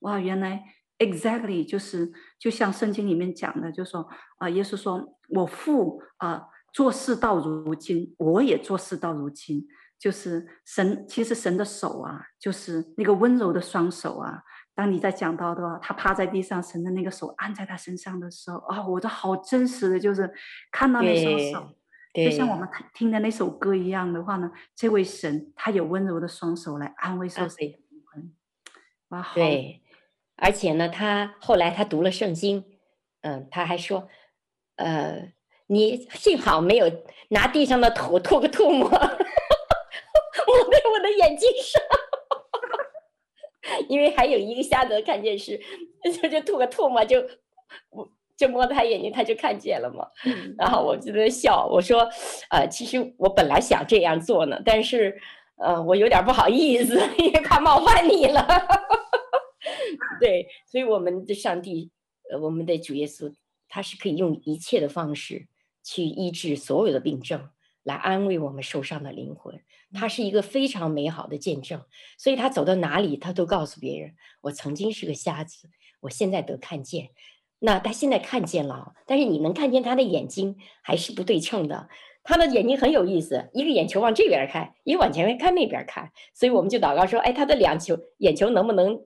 [0.00, 0.62] 哇，原来
[0.98, 4.06] exactly 就是就像圣经里面讲的，就说
[4.38, 9.66] 啊，耶稣说，我父啊做事到如今，我也做事到如今，
[9.98, 14.42] 就是神，其实神的手啊，就是那个温柔的双手啊。
[14.74, 20.30] 当你在讲到的话，他趴在地上，神的那个手按在他身上的时候，啊，我都好真实的就是
[20.70, 21.74] 看到那双手。
[22.12, 28.34] 就像我们听的那首歌一样的话呢，这位神他有温柔的双手来安慰受谁的灵魂。
[29.10, 29.34] 哇，好。
[29.36, 29.80] 对，
[30.36, 32.64] 而且呢，他后来他读了圣经，
[33.20, 34.08] 嗯，他还说，
[34.74, 35.32] 呃，
[35.68, 36.90] 你幸好没有
[37.28, 41.80] 拿地上的土吐个唾沫， 抹在我的眼睛上，
[43.88, 45.60] 因为还有一个瞎子看见是，
[46.20, 47.20] 就就吐个唾沫就
[47.90, 48.10] 我。
[48.40, 50.06] 就摸他眼睛，他就看见了嘛。
[50.56, 52.08] 然后我就在笑，我说
[52.48, 55.20] ：“呃，其实我本来想这样做呢，但是，
[55.56, 58.48] 呃，我有点不好意思，因为怕冒犯你了。
[60.18, 61.90] 对，所以我们的上帝，
[62.32, 63.30] 呃，我们的主耶稣，
[63.68, 65.46] 他是可以用一切的方式
[65.84, 67.50] 去医治所有的病症，
[67.82, 69.60] 来安慰我们受伤的灵魂。
[69.92, 71.82] 他是一个非常美好的见证，
[72.16, 75.68] 所以他走到哪里，他都告诉别人：我曾经是个瞎子，
[76.00, 77.10] 我现在得看见。
[77.60, 81.88] 那他现在看见了，但是你能看见他的眼睛还是不对称的。
[82.22, 86.10] 他的眼睛很有意思，一个眼球往这边看，一个往前面看那边看。
[86.34, 88.98] 所以我们就祷告说：哎，他的两球眼球能不能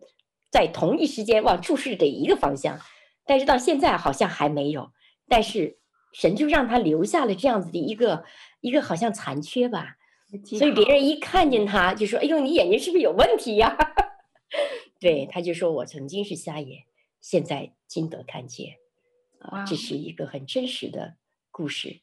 [0.50, 2.78] 在同一时间往注视着一个方向？
[3.26, 4.90] 但是到现在好像还没有。
[5.28, 5.78] 但是
[6.12, 8.24] 神就让他留下了这样子的一个
[8.60, 9.96] 一个好像残缺吧。
[10.58, 13.76] 所以别人一看见他就说：哎呦，你眼睛是不是有问题呀？
[15.00, 16.82] 对，他就说我曾经是瞎眼。
[17.24, 18.74] 现在今得看见，
[19.38, 21.16] 啊，这是一个很真实的
[21.50, 22.02] 故事，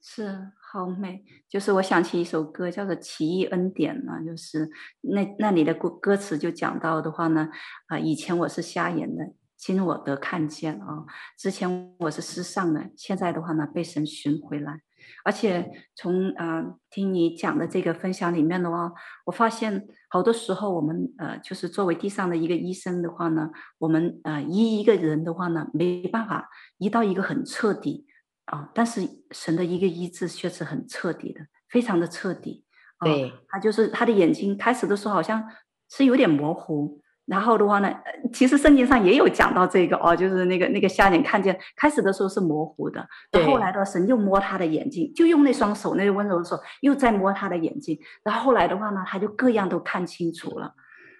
[0.00, 1.22] 是好美。
[1.46, 4.70] 就是我想起一首歌，叫做《奇异恩典》呢，就是
[5.02, 7.50] 那那里的歌歌词就讲到的话呢，
[7.88, 11.04] 啊，以前我是瞎眼的，今我得看见啊，
[11.36, 14.80] 之前我是失丧的，现在的话呢，被神寻回来。
[15.24, 18.92] 而且从啊、呃、听你讲的这个分享里面的话，
[19.26, 28.06] 我发现好多时候我们呃就是作为地上的一个医生的话呢，我们呃医一个人的话呢，没办法医到一个很彻底
[28.46, 32.64] 啊、呃，但是神的一个医治却是很彻底的，非常的彻底。
[33.00, 35.42] 呃、对，他就是他的眼睛开始的时候好像
[35.88, 36.99] 是有点模糊。
[37.30, 37.88] 然后的话呢，
[38.32, 50.74] 其实圣经上也有讲到这个哦，就是那个那个瞎眼看见，开始的时候是模糊的，对后来的神又摸他的眼睛，就用那双手，那个温柔的手又在摸他的眼睛，然后后来的话呢，他就各样都看清楚了。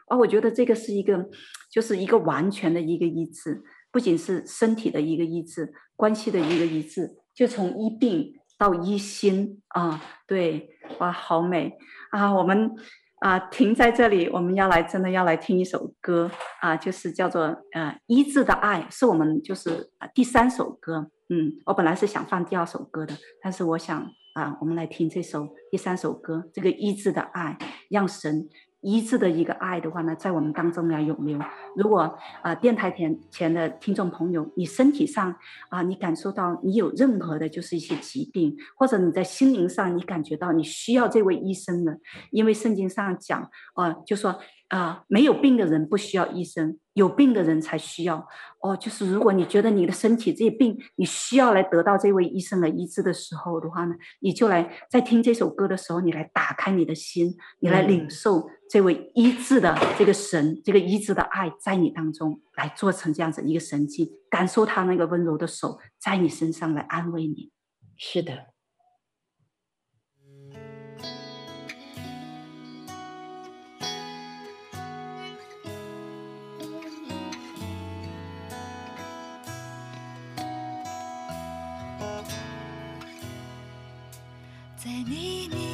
[0.08, 1.28] 哦，我觉得这个是一个，
[1.70, 11.78] 就是一个完全的一个医治，不仅是身体的一个医治，关系的一个医治，就从医病到医心啊，对，哇，好美
[12.10, 12.74] 啊，我们。
[13.20, 17.42] 啊，停在这里，我们要来，真的要来听一首歌啊，就是叫做
[17.72, 21.10] 呃《医治的爱》，是我们就是第三首歌。
[21.28, 24.04] 嗯，我本来是想放第二首歌的，但是我想
[24.34, 27.56] 啊，我们来听这首第三首歌，这个《医治的爱》，
[27.88, 28.48] 让神。
[28.80, 31.38] 医治的一个爱的话呢，在我们当中来涌流。
[31.76, 35.34] 如果啊、电台前前的听众朋友，你身体上
[35.68, 41.96] 啊、你感受到你有任何的，就是一些疾病，或者你在心灵上你感觉到你需要这位医生呢？
[42.30, 43.42] 因为圣经上讲
[43.74, 44.38] 啊、呃，就说。
[44.70, 48.26] 啊、呃，没有病的人不需要医生，有病的人才需要。
[48.60, 67.50] 哦，就是如果你觉得你的身体这些病，你需要来得到这位医生的医治的时候的话呢，你就来在听这首歌的时候，你来打开你的心，你来领受这位医治的这个神，嗯、这个医治的爱在你当中来做成这样子一个神迹，感受他那个温柔的手在你身上来安慰你。
[67.96, 68.46] 是的。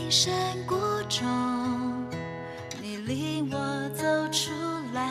[0.09, 0.33] 山
[0.67, 0.77] 谷
[1.09, 1.27] 中，
[2.81, 4.51] 你领我走出
[4.95, 5.03] 来，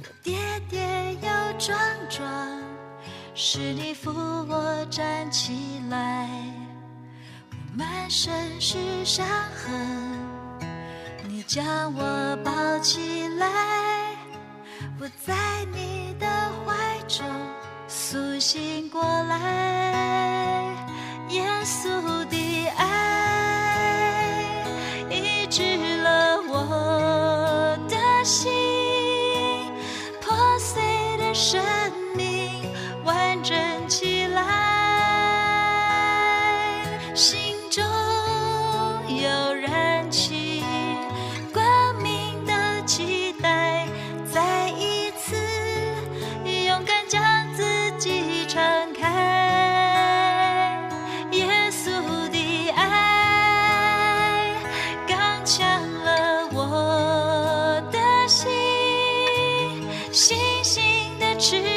[0.00, 0.36] 我跌
[0.68, 2.26] 跌又撞撞，
[3.34, 6.28] 是你扶我站起来。
[7.50, 10.18] 我满身是伤痕，
[11.28, 14.16] 你将我抱起来，
[14.98, 16.26] 我在你的
[16.64, 17.24] 怀中
[17.86, 20.64] 苏醒过来，
[21.28, 22.41] 耶稣的
[60.34, 61.71] 星星的翅膀。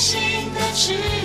[0.00, 0.18] 新
[0.54, 1.19] 的翅膀。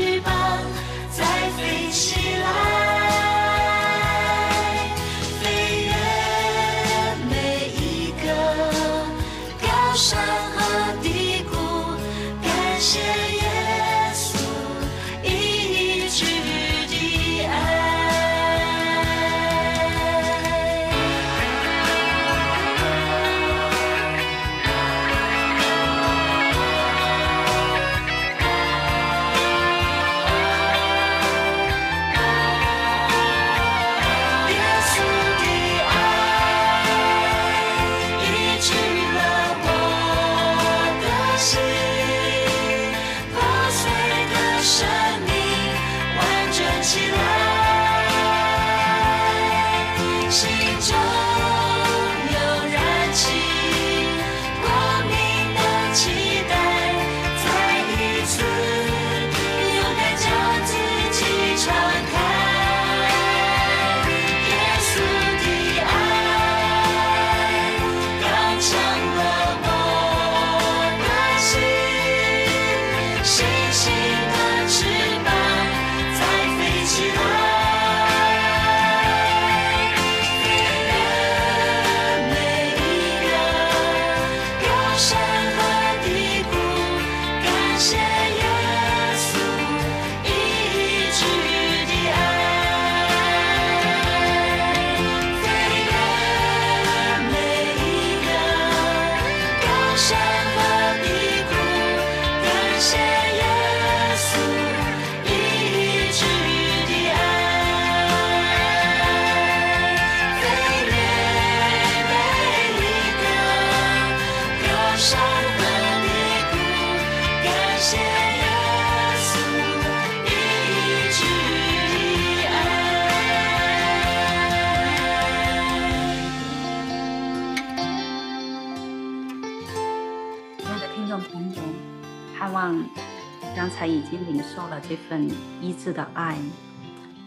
[134.55, 135.29] 受了这份
[135.61, 136.39] 医治的爱，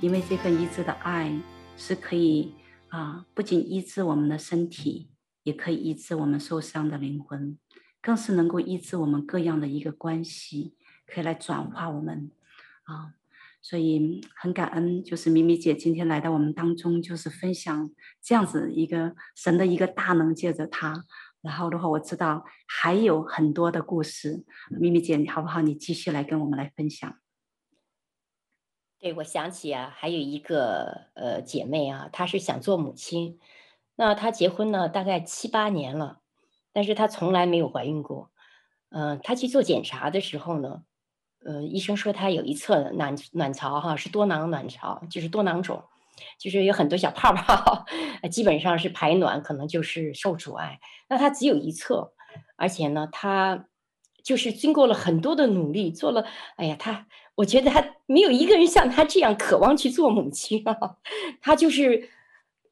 [0.01, 1.31] 因为这份医治的爱
[1.76, 2.55] 是可以
[2.89, 5.11] 啊，不仅医治我们的身体，
[5.43, 7.59] 也可以医治我们受伤的灵魂，
[8.01, 10.74] 更是能够医治我们各样的一个关系，
[11.07, 12.31] 可以来转化我们
[12.85, 13.12] 啊。
[13.61, 17.91] 所以很感恩，就是咪咪姐今天来到我们当中，就是分享
[18.22, 21.05] 这样子一个神的一个大能，借着她。
[21.41, 25.61] 然后的话，我知道还有很多的故事，咪咪姐，你好不好？
[25.61, 27.16] 你继续来跟我们来分享。
[28.99, 33.39] 对，我想起啊，还有一个呃姐妹啊，她是想做母亲，
[33.95, 36.20] 那她结婚呢，大概七八年了，
[36.72, 38.32] 但是她从来没有怀孕过。
[38.91, 40.82] 嗯、呃，她去做检查的时候呢，
[41.45, 45.84] 呃，医生说她有一侧卵卵巢哈是多囊卵巢，就是多囊肿。
[46.39, 47.85] 就是有很多小泡泡，
[48.31, 50.79] 基本上是排卵可能就是受阻碍。
[51.09, 52.12] 那他只有一侧，
[52.57, 53.66] 而且呢，他
[54.23, 56.27] 就是经过了很多的努力，做了。
[56.57, 57.07] 哎呀，他
[57.37, 60.97] 我觉得他没有一个人像他这样渴望去做母亲啊。
[61.41, 62.11] 他就是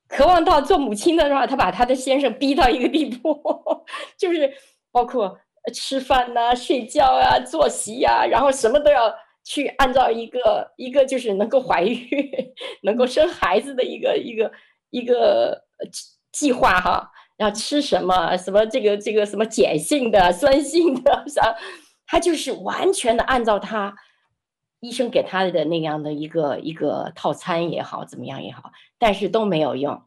[0.09, 3.41] 渴望到做母亲的话，他把他的先生逼到一个地步，
[4.19, 4.53] 就是
[4.93, 5.39] 包括
[5.75, 9.15] 吃饭呐、睡觉啊、作息呀、然后什么都要。
[9.49, 11.97] 去按照一个一个就是能够怀孕、
[12.83, 14.51] 能够生孩子的一个一个
[14.91, 15.63] 一个
[16.33, 21.57] 计划哈，然后吃什么什么这个这个什么碱性的、酸性的，啥，
[22.09, 23.95] 他就是完全的按照他
[24.81, 30.03] 医生给他的那样的一个一个套餐也好，怎么样也好，但是都没有用，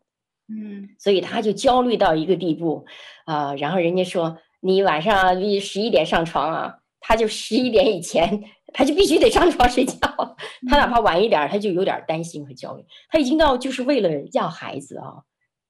[0.50, 2.86] 嗯，所以他就焦虑到一个地步
[3.24, 6.76] 啊、呃，然后人家说你晚上你十一点上床啊。
[7.02, 8.44] 他就十一点以前
[8.74, 9.98] 他就必须得上床睡觉。
[10.70, 12.86] 他哪怕晚一点，他就有点担心和焦虑。
[13.10, 15.24] 他已经到就是为了要孩子啊，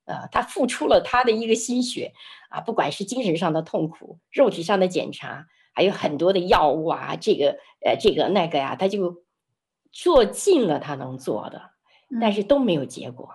[0.05, 2.13] 呃，他付出了他的一个心血
[2.49, 9.23] 啊，不管是精神上的痛苦、肉体上的检查，还有很多的药物啊，这个呃这个那个呀，他就
[9.91, 11.61] 做尽了他能做的，
[12.19, 13.29] 但是都没有结果，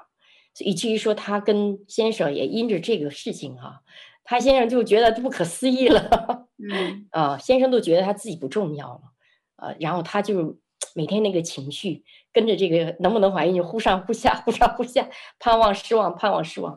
[0.60, 3.80] 以至于说他跟先生也因着这个事情哈、啊，
[4.24, 9.13] 他先生就觉得不可思议了，嗯 啊，先生都觉得他自己不重要了。
[9.56, 10.58] 呃，然后他就
[10.94, 16.74] 每天那个情绪跟着这个能不能怀孕就忽上忽下，忽上忽下，盼望失望，盼望失望，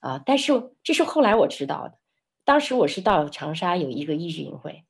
[0.00, 0.22] 啊、呃！
[0.24, 0.52] 但是
[0.82, 1.98] 这是后来我知道的，
[2.44, 4.84] 当时我是到长沙有一个医治营会，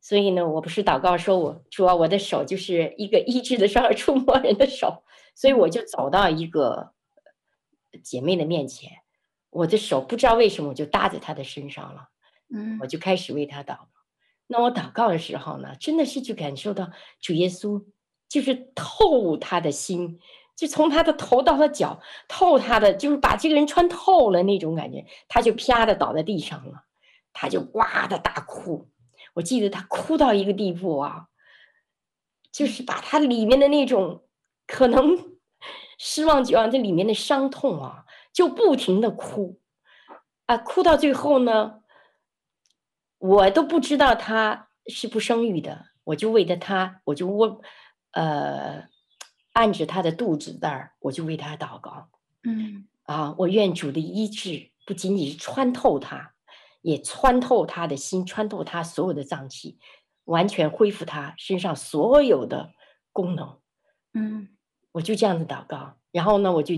[0.00, 5.02] 所以呢，我不是祷告说我主要我的手就是一个医治的双手 触摸人的手，
[5.34, 6.92] 所以我就走到一个
[8.02, 8.90] 姐妹的面前，
[9.50, 12.08] 我的手不知道为什么我就搭在她的身上了，
[12.54, 13.88] 嗯，我就开始为她祷告。
[14.46, 16.90] 那我祷告的时候呢，真的是就感受到
[17.20, 17.82] 主耶稣
[18.28, 20.20] 就是透他的心，
[20.54, 26.84] 就从他的头到他脚透他的，就是把这个人穿透了那种感觉，他就啪的倒在地上了，
[27.32, 28.90] 他就哇的大哭。
[29.32, 31.28] 我记得他哭到一个地步啊，
[32.52, 34.24] 就是把他里面的那种
[34.66, 35.36] 可能
[35.98, 39.58] 失望绝望这里面的伤痛啊，就不停的哭
[40.44, 41.80] 啊，哭到最后呢。
[43.26, 47.56] 我都不知道他是不生育的，我就为着他，我就问，
[48.10, 48.86] 呃，
[49.54, 52.10] 按着他的肚子那儿，我就为他祷告。
[52.42, 56.34] 嗯，啊，我愿主的医治不仅仅是穿透他，
[56.82, 59.78] 也穿透他的心，穿透他所有的脏器，
[60.24, 62.74] 完全恢复他身上所有的
[63.10, 63.58] 功能。
[64.12, 64.50] 嗯，
[64.92, 66.74] 我就这样子祷告，然后呢，我就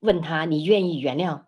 [0.00, 1.44] 问他：你愿意原谅？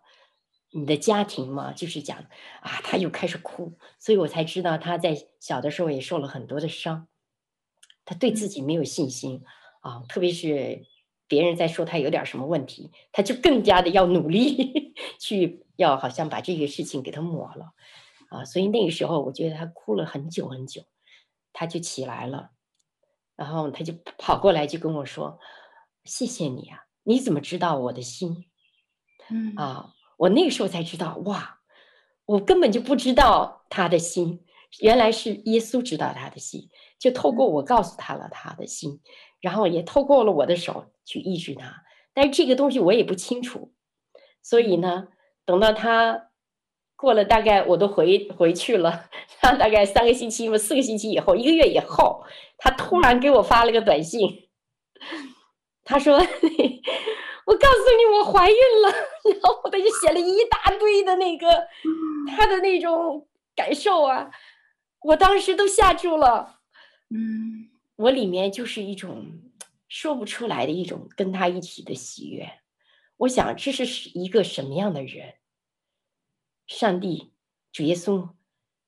[0.71, 2.17] 你的家庭嘛，就是讲
[2.61, 7.07] 啊，他又开始哭，所以我才知道他在小的时候也受了很多的伤，
[8.05, 9.43] 他对自己没有信心
[9.81, 10.85] 啊，特别是
[11.27, 17.73] 别人在说他有点什么问题，他就更加的要努力 去要好像把这个事情给他抹了
[18.29, 20.83] 啊，所以那个时候我觉得他哭了很久很久，
[21.51, 22.51] 他就起来了，
[23.35, 25.39] 然后他就跑过来就跟我说
[26.05, 28.45] ：“谢谢你啊，你怎么知道我的心？”
[29.31, 29.95] 嗯啊。
[30.19, 31.59] 我那个时候才知道，哇，
[32.25, 34.43] 我根本就不知道他的心，
[34.81, 38.99] 原来是耶稣知道他的心，就透过我告诉他了他的心，
[39.39, 41.83] 然后也透过了我的手去医治他。
[42.13, 43.71] 但是这个东西我也不清楚，
[44.43, 45.07] 所以呢，
[45.45, 46.31] 等到他
[46.97, 49.05] 过了大概我都回回去了，
[49.39, 52.25] 他大概三个星期嘛，四个星期以后，一个月以后，
[52.57, 54.49] 他突然给我发了个短信，
[55.85, 56.19] 他说。
[57.49, 58.91] 我告诉你，我怀孕了，
[59.33, 61.67] 然后他就写了一大堆的那个
[62.27, 64.29] 他的那种感受啊，
[65.01, 66.59] 我当时都吓住了。
[67.09, 69.41] 嗯，我里面就是一种
[69.87, 72.47] 说不出来的一种跟他一起的喜悦。
[73.17, 75.33] 我想这是一个什么样的人？
[76.67, 77.33] 上帝，
[77.71, 78.29] 主耶稣，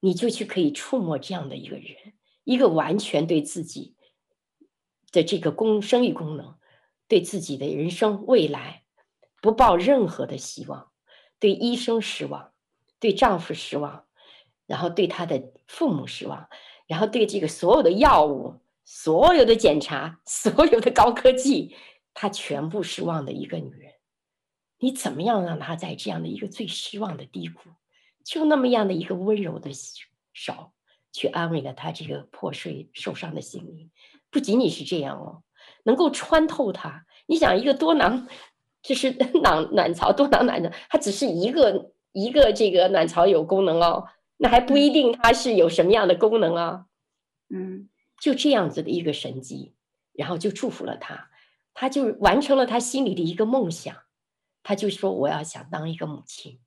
[0.01, 3.95] 你就去可以触摸这样的一个人，一个完全对自己
[5.11, 6.59] 的这个功生育功能。
[7.11, 8.85] 对自己的人生未来
[9.41, 10.93] 不抱任何的希望，
[11.39, 12.53] 对医生失望，
[13.01, 14.05] 对丈夫失望，
[14.65, 16.47] 然后对她的父母失望，
[16.87, 21.75] 然后对这个所有的药物、所有的检查、 所有的高科技，
[22.13, 23.91] 她全部失望的一个女人，
[24.79, 27.59] 你怎么样让她在这样的一个最失望的低谷，
[28.23, 29.71] 就那么样的一个温柔的
[30.31, 30.71] 手
[31.11, 33.91] 去安慰了她这个破碎受伤的心灵？
[34.29, 35.43] 不仅仅是这样哦。
[35.83, 38.27] 能够穿透它，你想一个多囊，
[38.81, 39.11] 就是
[39.43, 44.07] 囊卵巢多囊卵巢，它只是一个一个这个卵巢有功能哦，
[44.37, 46.85] 那还不一定它是有什么样的功能啊。
[47.49, 49.73] 嗯，就这样子的一个神迹，
[50.13, 51.29] 然后就祝福了他，
[51.73, 53.95] 他就完成了他心里的一个梦想，
[54.63, 56.59] 他就说我要想当一个母亲，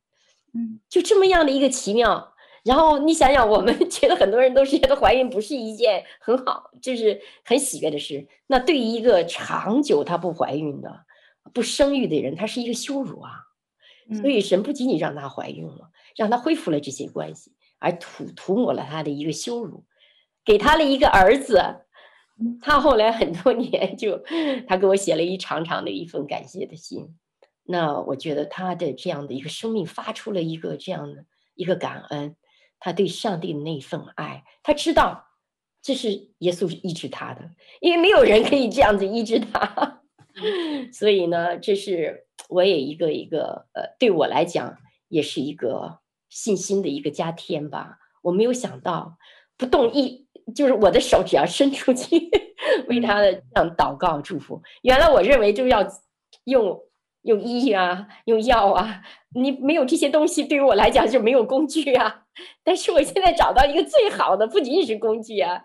[0.53, 2.34] 嗯，就这么样的一个奇妙。
[2.65, 8.27] 然后你想想，我们 觉得很多人都是觉得怀孕不是一件很好，就是很喜悦的事。
[8.47, 11.05] 那对于一个长久她不怀孕的、
[11.53, 13.31] 不生育的人，她是一个羞辱啊。
[14.21, 19.85] 所以神不仅仅让她怀孕了，让她恢复了这些关系，而涂涂抹了她的一个羞辱，
[20.45, 21.61] 给她了一个儿子。
[22.61, 24.21] 他后来很多年就，
[24.67, 27.15] 他给我写了一长长的一封感谢的信。
[27.62, 32.35] 那我觉得他的这样的一个生命发出了一个这样的一个感恩。
[32.85, 35.24] 他对上帝的那份爱，他知道
[35.80, 37.49] 这是耶稣医治他的，
[37.80, 40.03] 因为没有人可以这样子医治他，
[40.93, 44.76] 所以呢，这是我也一个一个呃，对我来讲
[45.09, 47.97] 也是一个信心的一个加添吧。
[48.20, 49.16] 我没有想到，
[49.57, 52.28] 不动一就是我的手只要伸出去，
[52.89, 54.61] 为他的这样祷告祝福。
[54.82, 55.89] 原来我认为就要
[56.45, 56.82] 用
[57.22, 59.01] 用医啊，用药啊，
[59.35, 62.24] 你没有这些东西，对于我来讲就没有工具啊。
[62.62, 65.64] 但是我现在找到一个最好的，不仅仅是工具啊，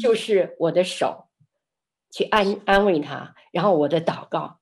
[0.00, 1.28] 就是我的手，
[2.10, 4.58] 去安安慰他，然后我的祷告，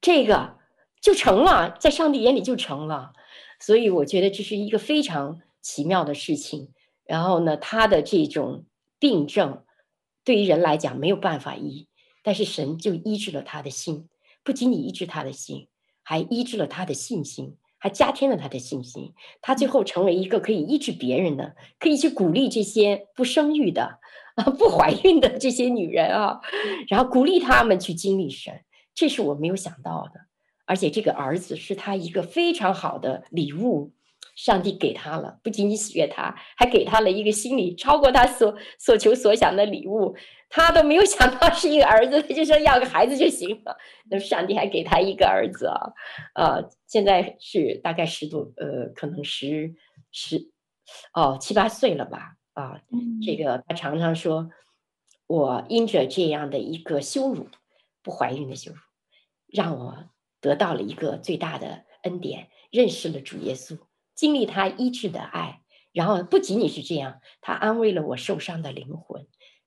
[0.00, 0.58] 这个
[1.00, 3.12] 就成了，在上帝眼里就成了。
[3.60, 6.72] 所以我觉得这是一个非常奇妙的事情。
[7.04, 8.66] 然后呢，他的这种
[8.98, 9.64] 病症，
[10.24, 11.88] 对于人来讲没有办法医，
[12.22, 14.08] 但是神就医治了他的心，
[14.42, 15.68] 不仅仅医治他的心，
[16.02, 17.56] 还医治了他的信心，
[17.86, 19.14] 还加添了他的信心。
[19.40, 24.00] 他最后成为一个可以医治别人的，可以去鼓励这些不生育的
[24.34, 26.40] 啊、不怀孕的这些女人啊，
[26.88, 28.64] 然后鼓励他们去经历神。
[28.92, 30.22] 这是我没有想到的，
[30.64, 33.92] 而且这个儿子是他一个非常好的礼物。
[34.34, 40.14] 上帝给他了，不仅仅喜悦他，还给他了一个心里超过他所所求所想的礼物。
[40.48, 43.76] 他都没有想到是一个儿子，他就说要个孩子就行了。
[44.10, 45.92] 那上帝还给他一个儿子啊，
[46.34, 49.74] 呃，现在是大概十多，呃，可能十
[50.12, 50.50] 十
[51.12, 52.36] 哦七八岁了吧？
[52.54, 52.80] 啊，
[53.24, 54.48] 这个他常常说，
[55.26, 57.48] 我因着这样的一个羞辱，
[58.02, 58.78] 不怀孕的羞辱，
[59.48, 60.08] 让我
[60.40, 63.78] 得到了一个最大的恩典，认识了主耶稣。
[64.14, 65.60] 经历他医治的爱，
[65.92, 69.26] 然后不仅仅是这样，他安慰了我受伤的灵魂，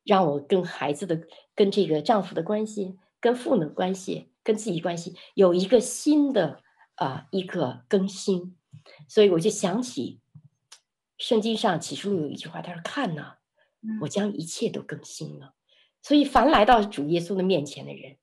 [0.10, 6.64] 让我跟孩子的、跟这个丈夫的关系、跟父母的关系、跟自己关系有一个新的
[6.95, 8.57] 啊、呃、一个更新。
[9.07, 10.20] 所以我就想起
[11.20, 13.36] 圣经上起初有一句话，他说：“看呐，
[14.01, 15.53] 我将一切都更新了。”
[16.01, 18.18] 所以凡来到主耶稣的面前的人，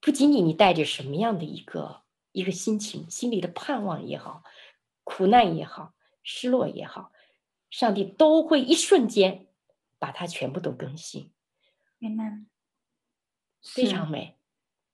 [0.00, 4.42] 不仅仅你带着什么样的一个一个心情、心里的盼望也好。
[5.04, 7.12] 苦难也好，失落也好，
[7.70, 9.46] 上帝都会一瞬间
[10.00, 11.30] 把它全部都更新。
[11.98, 12.24] 明白，
[13.62, 14.36] 非常美。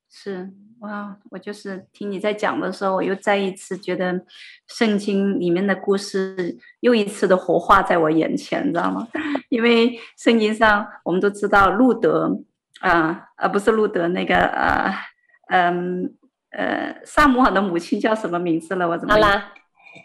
[0.09, 4.24] 是哇，我就是听你在讲的时候，我又再一次觉得
[4.66, 9.07] 圣经里面的故事又一次的活化在我眼前，你知道吗？
[9.48, 12.42] 因为圣经上我们都知道路德
[12.80, 14.94] 啊，而不是路德那个呃
[15.48, 16.14] 嗯
[16.50, 18.88] 呃撒母耳的母亲叫什么名字了？
[18.88, 19.14] 我怎么？
[19.14, 19.52] 好啦。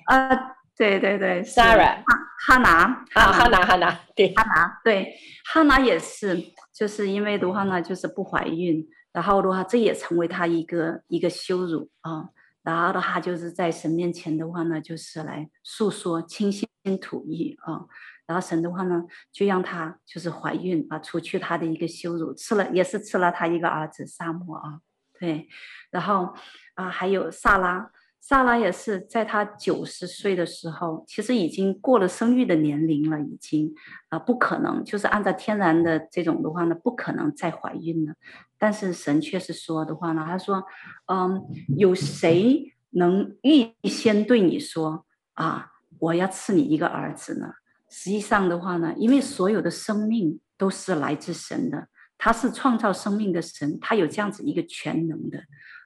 [0.05, 2.03] 啊，对对对，Sarah，哈
[2.47, 3.65] 哈拿，啊哈拿。
[3.65, 4.33] 哈拿，对。
[4.33, 5.13] 哈拿，对
[5.45, 6.41] 哈拿也是，
[6.73, 12.29] 就是因为的话呢，就是不怀孕，然后的话，这也成为他一个一个羞辱啊，
[12.63, 16.67] 然后的话，就是在神面前的话呢，就是来诉说倾心
[16.99, 17.85] 吐意啊，
[18.25, 24.79] 然后神的话呢，就让他就是怀孕啊，除去他的一个羞辱，吃了也是吃了他一个儿子萨摩啊，
[25.19, 25.47] 对，
[25.91, 26.33] 然后
[26.73, 27.91] 啊还有萨拉。
[28.23, 33.73] 萨拉也是在她九十岁的时候，其实已经过了生育的年龄了，已经
[34.09, 38.13] 啊、不可能，就是按照天然的这种的话呢，不可能再怀孕了。
[38.59, 40.63] 但是神却是说的话呢，他说，
[41.07, 41.41] 嗯，
[41.75, 47.55] 有谁能预先对你说啊，我要赐你一个儿子呢？
[47.89, 51.87] 实际上的话呢，因为所有的生命都是来自神的，
[52.19, 55.39] 他是创造生命的神，他有这样子一个全能的。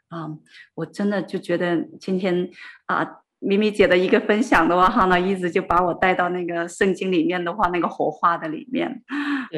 [0.10, 0.39] 啊、嗯，
[0.76, 2.49] 我真的就觉得今天
[2.86, 9.03] 啊，咪咪姐的一个分享的话，哈呢，一直就把我带到那个圣经里面的话，那个活化的里面，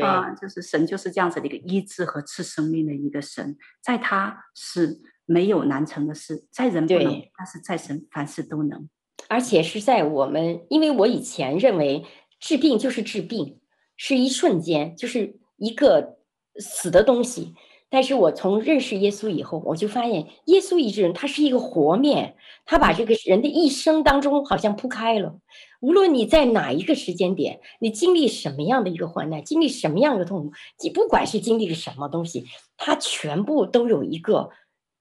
[0.01, 8.89] 啊，就是神就是这样子的一个医治和赐生命的一个神，在他是没有难成的事，在人不能，但是在神凡事都能，
[9.27, 12.05] 而且是在我们，因为我以前认为
[12.39, 13.59] 治病就是治病，
[13.95, 16.17] 是一瞬间，就是一个
[16.57, 17.53] 死的东西。
[17.89, 22.35] 但是我从认识耶稣以后，我就发现耶稣医治人，他是一个活面，
[22.65, 25.39] 他把这个人的一生当中好像铺开了。
[25.79, 30.51] 无论你在哪一个时间点，你经历什么样的一个患难，经历什么样的痛苦，
[30.83, 34.49] 你不管是经历了什么东西，他全部都有一个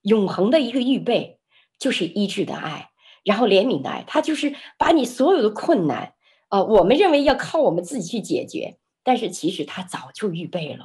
[0.03, 1.41] 永恒的一个预备，
[1.81, 2.91] 就是医治的爱，
[3.25, 6.13] 然后怜悯的爱，他就是把你所有的困难，
[6.51, 10.85] 呃，我们认为要靠我们自己去解决，但是其实他早就预备了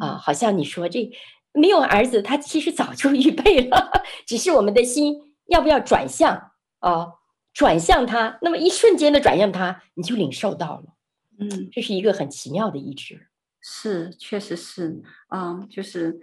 [0.00, 1.10] 啊，好像你说这。
[1.52, 3.90] 没有儿子，他其实早就预备了，
[4.26, 7.08] 只是我们的心要不要转向啊？
[7.52, 10.94] 转向他，那么一瞬间的转向他，你就领受到了。
[11.40, 13.26] 嗯，这是一个很奇妙的意志。
[13.60, 16.20] 是，确实是啊、嗯，就是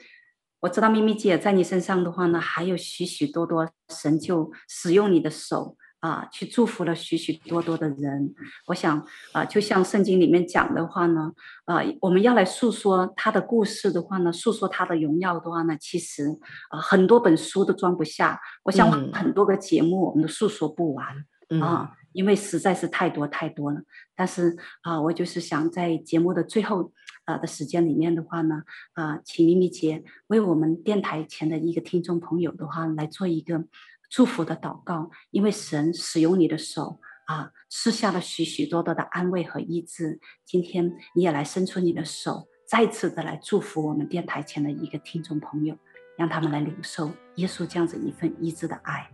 [0.62, 5.76] 我知道咪咪姐在你身上的话呢，还有许许多多神就使用你的手。
[6.08, 8.34] 啊，去祝福了许许多多的人。
[8.68, 11.34] 我想啊，就像圣经里面讲的话呢，
[11.66, 16.30] 啊，我们要来诉说他的故事的话呢，诉说他的荣耀的话呢，其实
[16.70, 18.40] 啊，很多本书都装不下。
[18.64, 21.06] 我想很多个节目我们都诉说不完、
[21.50, 21.92] 嗯、啊。
[22.14, 23.80] 因为实在是太多太多了。
[24.16, 26.92] 但是啊，我就是想在节目的最后
[27.26, 33.64] 啊的时间里面的话呢，啊，请咪咪姐为我们电台前的一个听众朋友的话来做一个
[34.10, 40.20] 祝福的祷告，因为神使用你的手啊，赐下了许许多多的安慰和医治。
[40.46, 45.78] 今天你也来伸出你的手，再次的来祝福我们电台前的一个听众朋友，
[46.18, 49.10] 让他们来领受耶稣这样子一份医治的爱。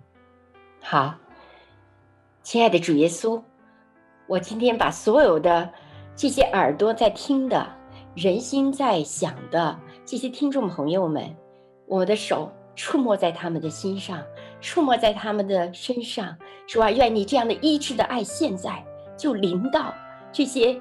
[0.82, 1.16] 好。
[2.46, 3.41] 亲爱的主耶稣，
[4.28, 5.74] 我今天把所有的
[6.14, 7.74] 这些耳朵在听的、
[8.18, 11.34] 人心在想的这些听众朋友们，
[11.88, 14.22] 我的手触摸在他们的心上，
[14.64, 16.36] 触摸在他们的身上，
[16.66, 18.82] 主啊，愿你这样的医治的爱现在
[19.18, 19.93] 就临到
[20.32, 20.80] 这些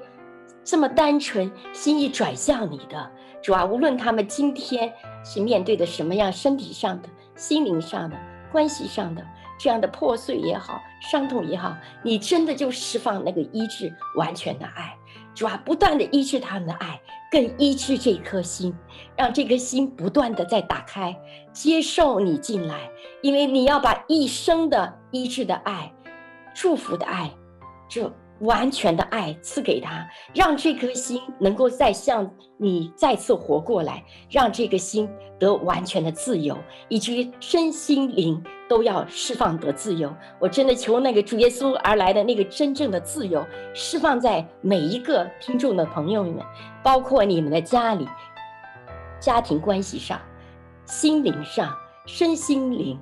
[0.63, 3.11] 这么单纯、心意转向你的
[3.41, 4.91] 主啊，无论他们今天
[5.25, 8.17] 是面对的什么样身体上的、心灵上的、
[8.51, 9.21] 关系上的。
[9.59, 14.97] 这样的破碎也好，伤痛也好，你真的就释放那个医治完全的爱，
[15.35, 18.75] 主啊，不断的医治他们的爱，更医治这颗心，
[19.15, 21.15] 让这颗心不断的在打开，
[21.51, 22.89] 接受你进来，
[23.21, 25.93] 因为你要把一生的医治的爱、
[26.53, 27.31] 祝福的爱，
[27.89, 28.11] 这。
[28.39, 35.09] 完全的爱赐给他，让这颗心能够再向你再次活过来，让这个心
[35.39, 36.57] 得完全的自由，
[36.89, 40.13] 以及身心灵都要释放得自由。
[40.39, 46.43] 我真的求那个主耶稣而来的那个真正的自由，释放在每一个听众的朋友们，
[46.83, 48.07] 包括你们的家里、
[49.19, 50.19] 家庭关系上、
[50.85, 51.73] 心灵上、
[52.05, 52.99] 身心灵，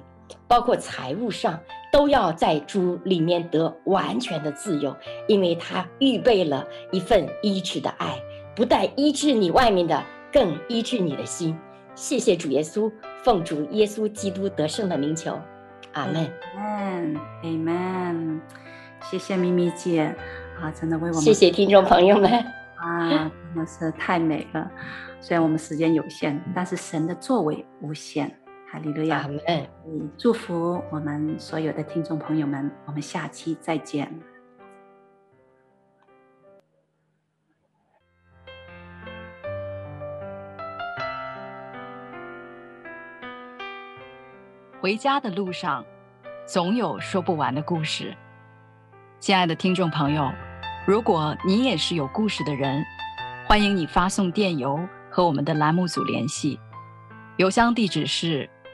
[0.47, 1.59] 包括财务上。
[1.91, 4.95] 都要在主里面得完全的自由，
[5.27, 8.17] 因为他预备了一份医治的爱，
[8.55, 11.57] 不但医治你外面的，更医治你的心。
[11.93, 12.89] 谢谢主耶稣，
[13.23, 15.37] 奉主耶稣基督得胜的名求，
[15.91, 16.31] 阿门。
[16.57, 18.39] 嗯，Amen。
[19.09, 20.15] 谢谢咪咪姐
[20.59, 21.21] 啊，真的为我们。
[21.21, 22.31] 谢谢听众朋友们
[22.77, 24.71] 啊，真的是太美了。
[25.19, 28.31] 虽然我们时间有限，但是神的作为无限。
[28.72, 34.09] 哈利路亚，嗯，祝福我们所有的听众朋友们，我们下期再见。
[44.80, 45.86] 回家的路上，
[46.45, 48.15] 总有说不完的故事。
[49.19, 50.32] 亲爱的听众朋友，
[50.88, 52.82] 如果你也是有故事的人，
[53.49, 56.57] 欢迎你发送电邮和我们的栏目组联系，
[57.36, 58.49] 邮箱地址是。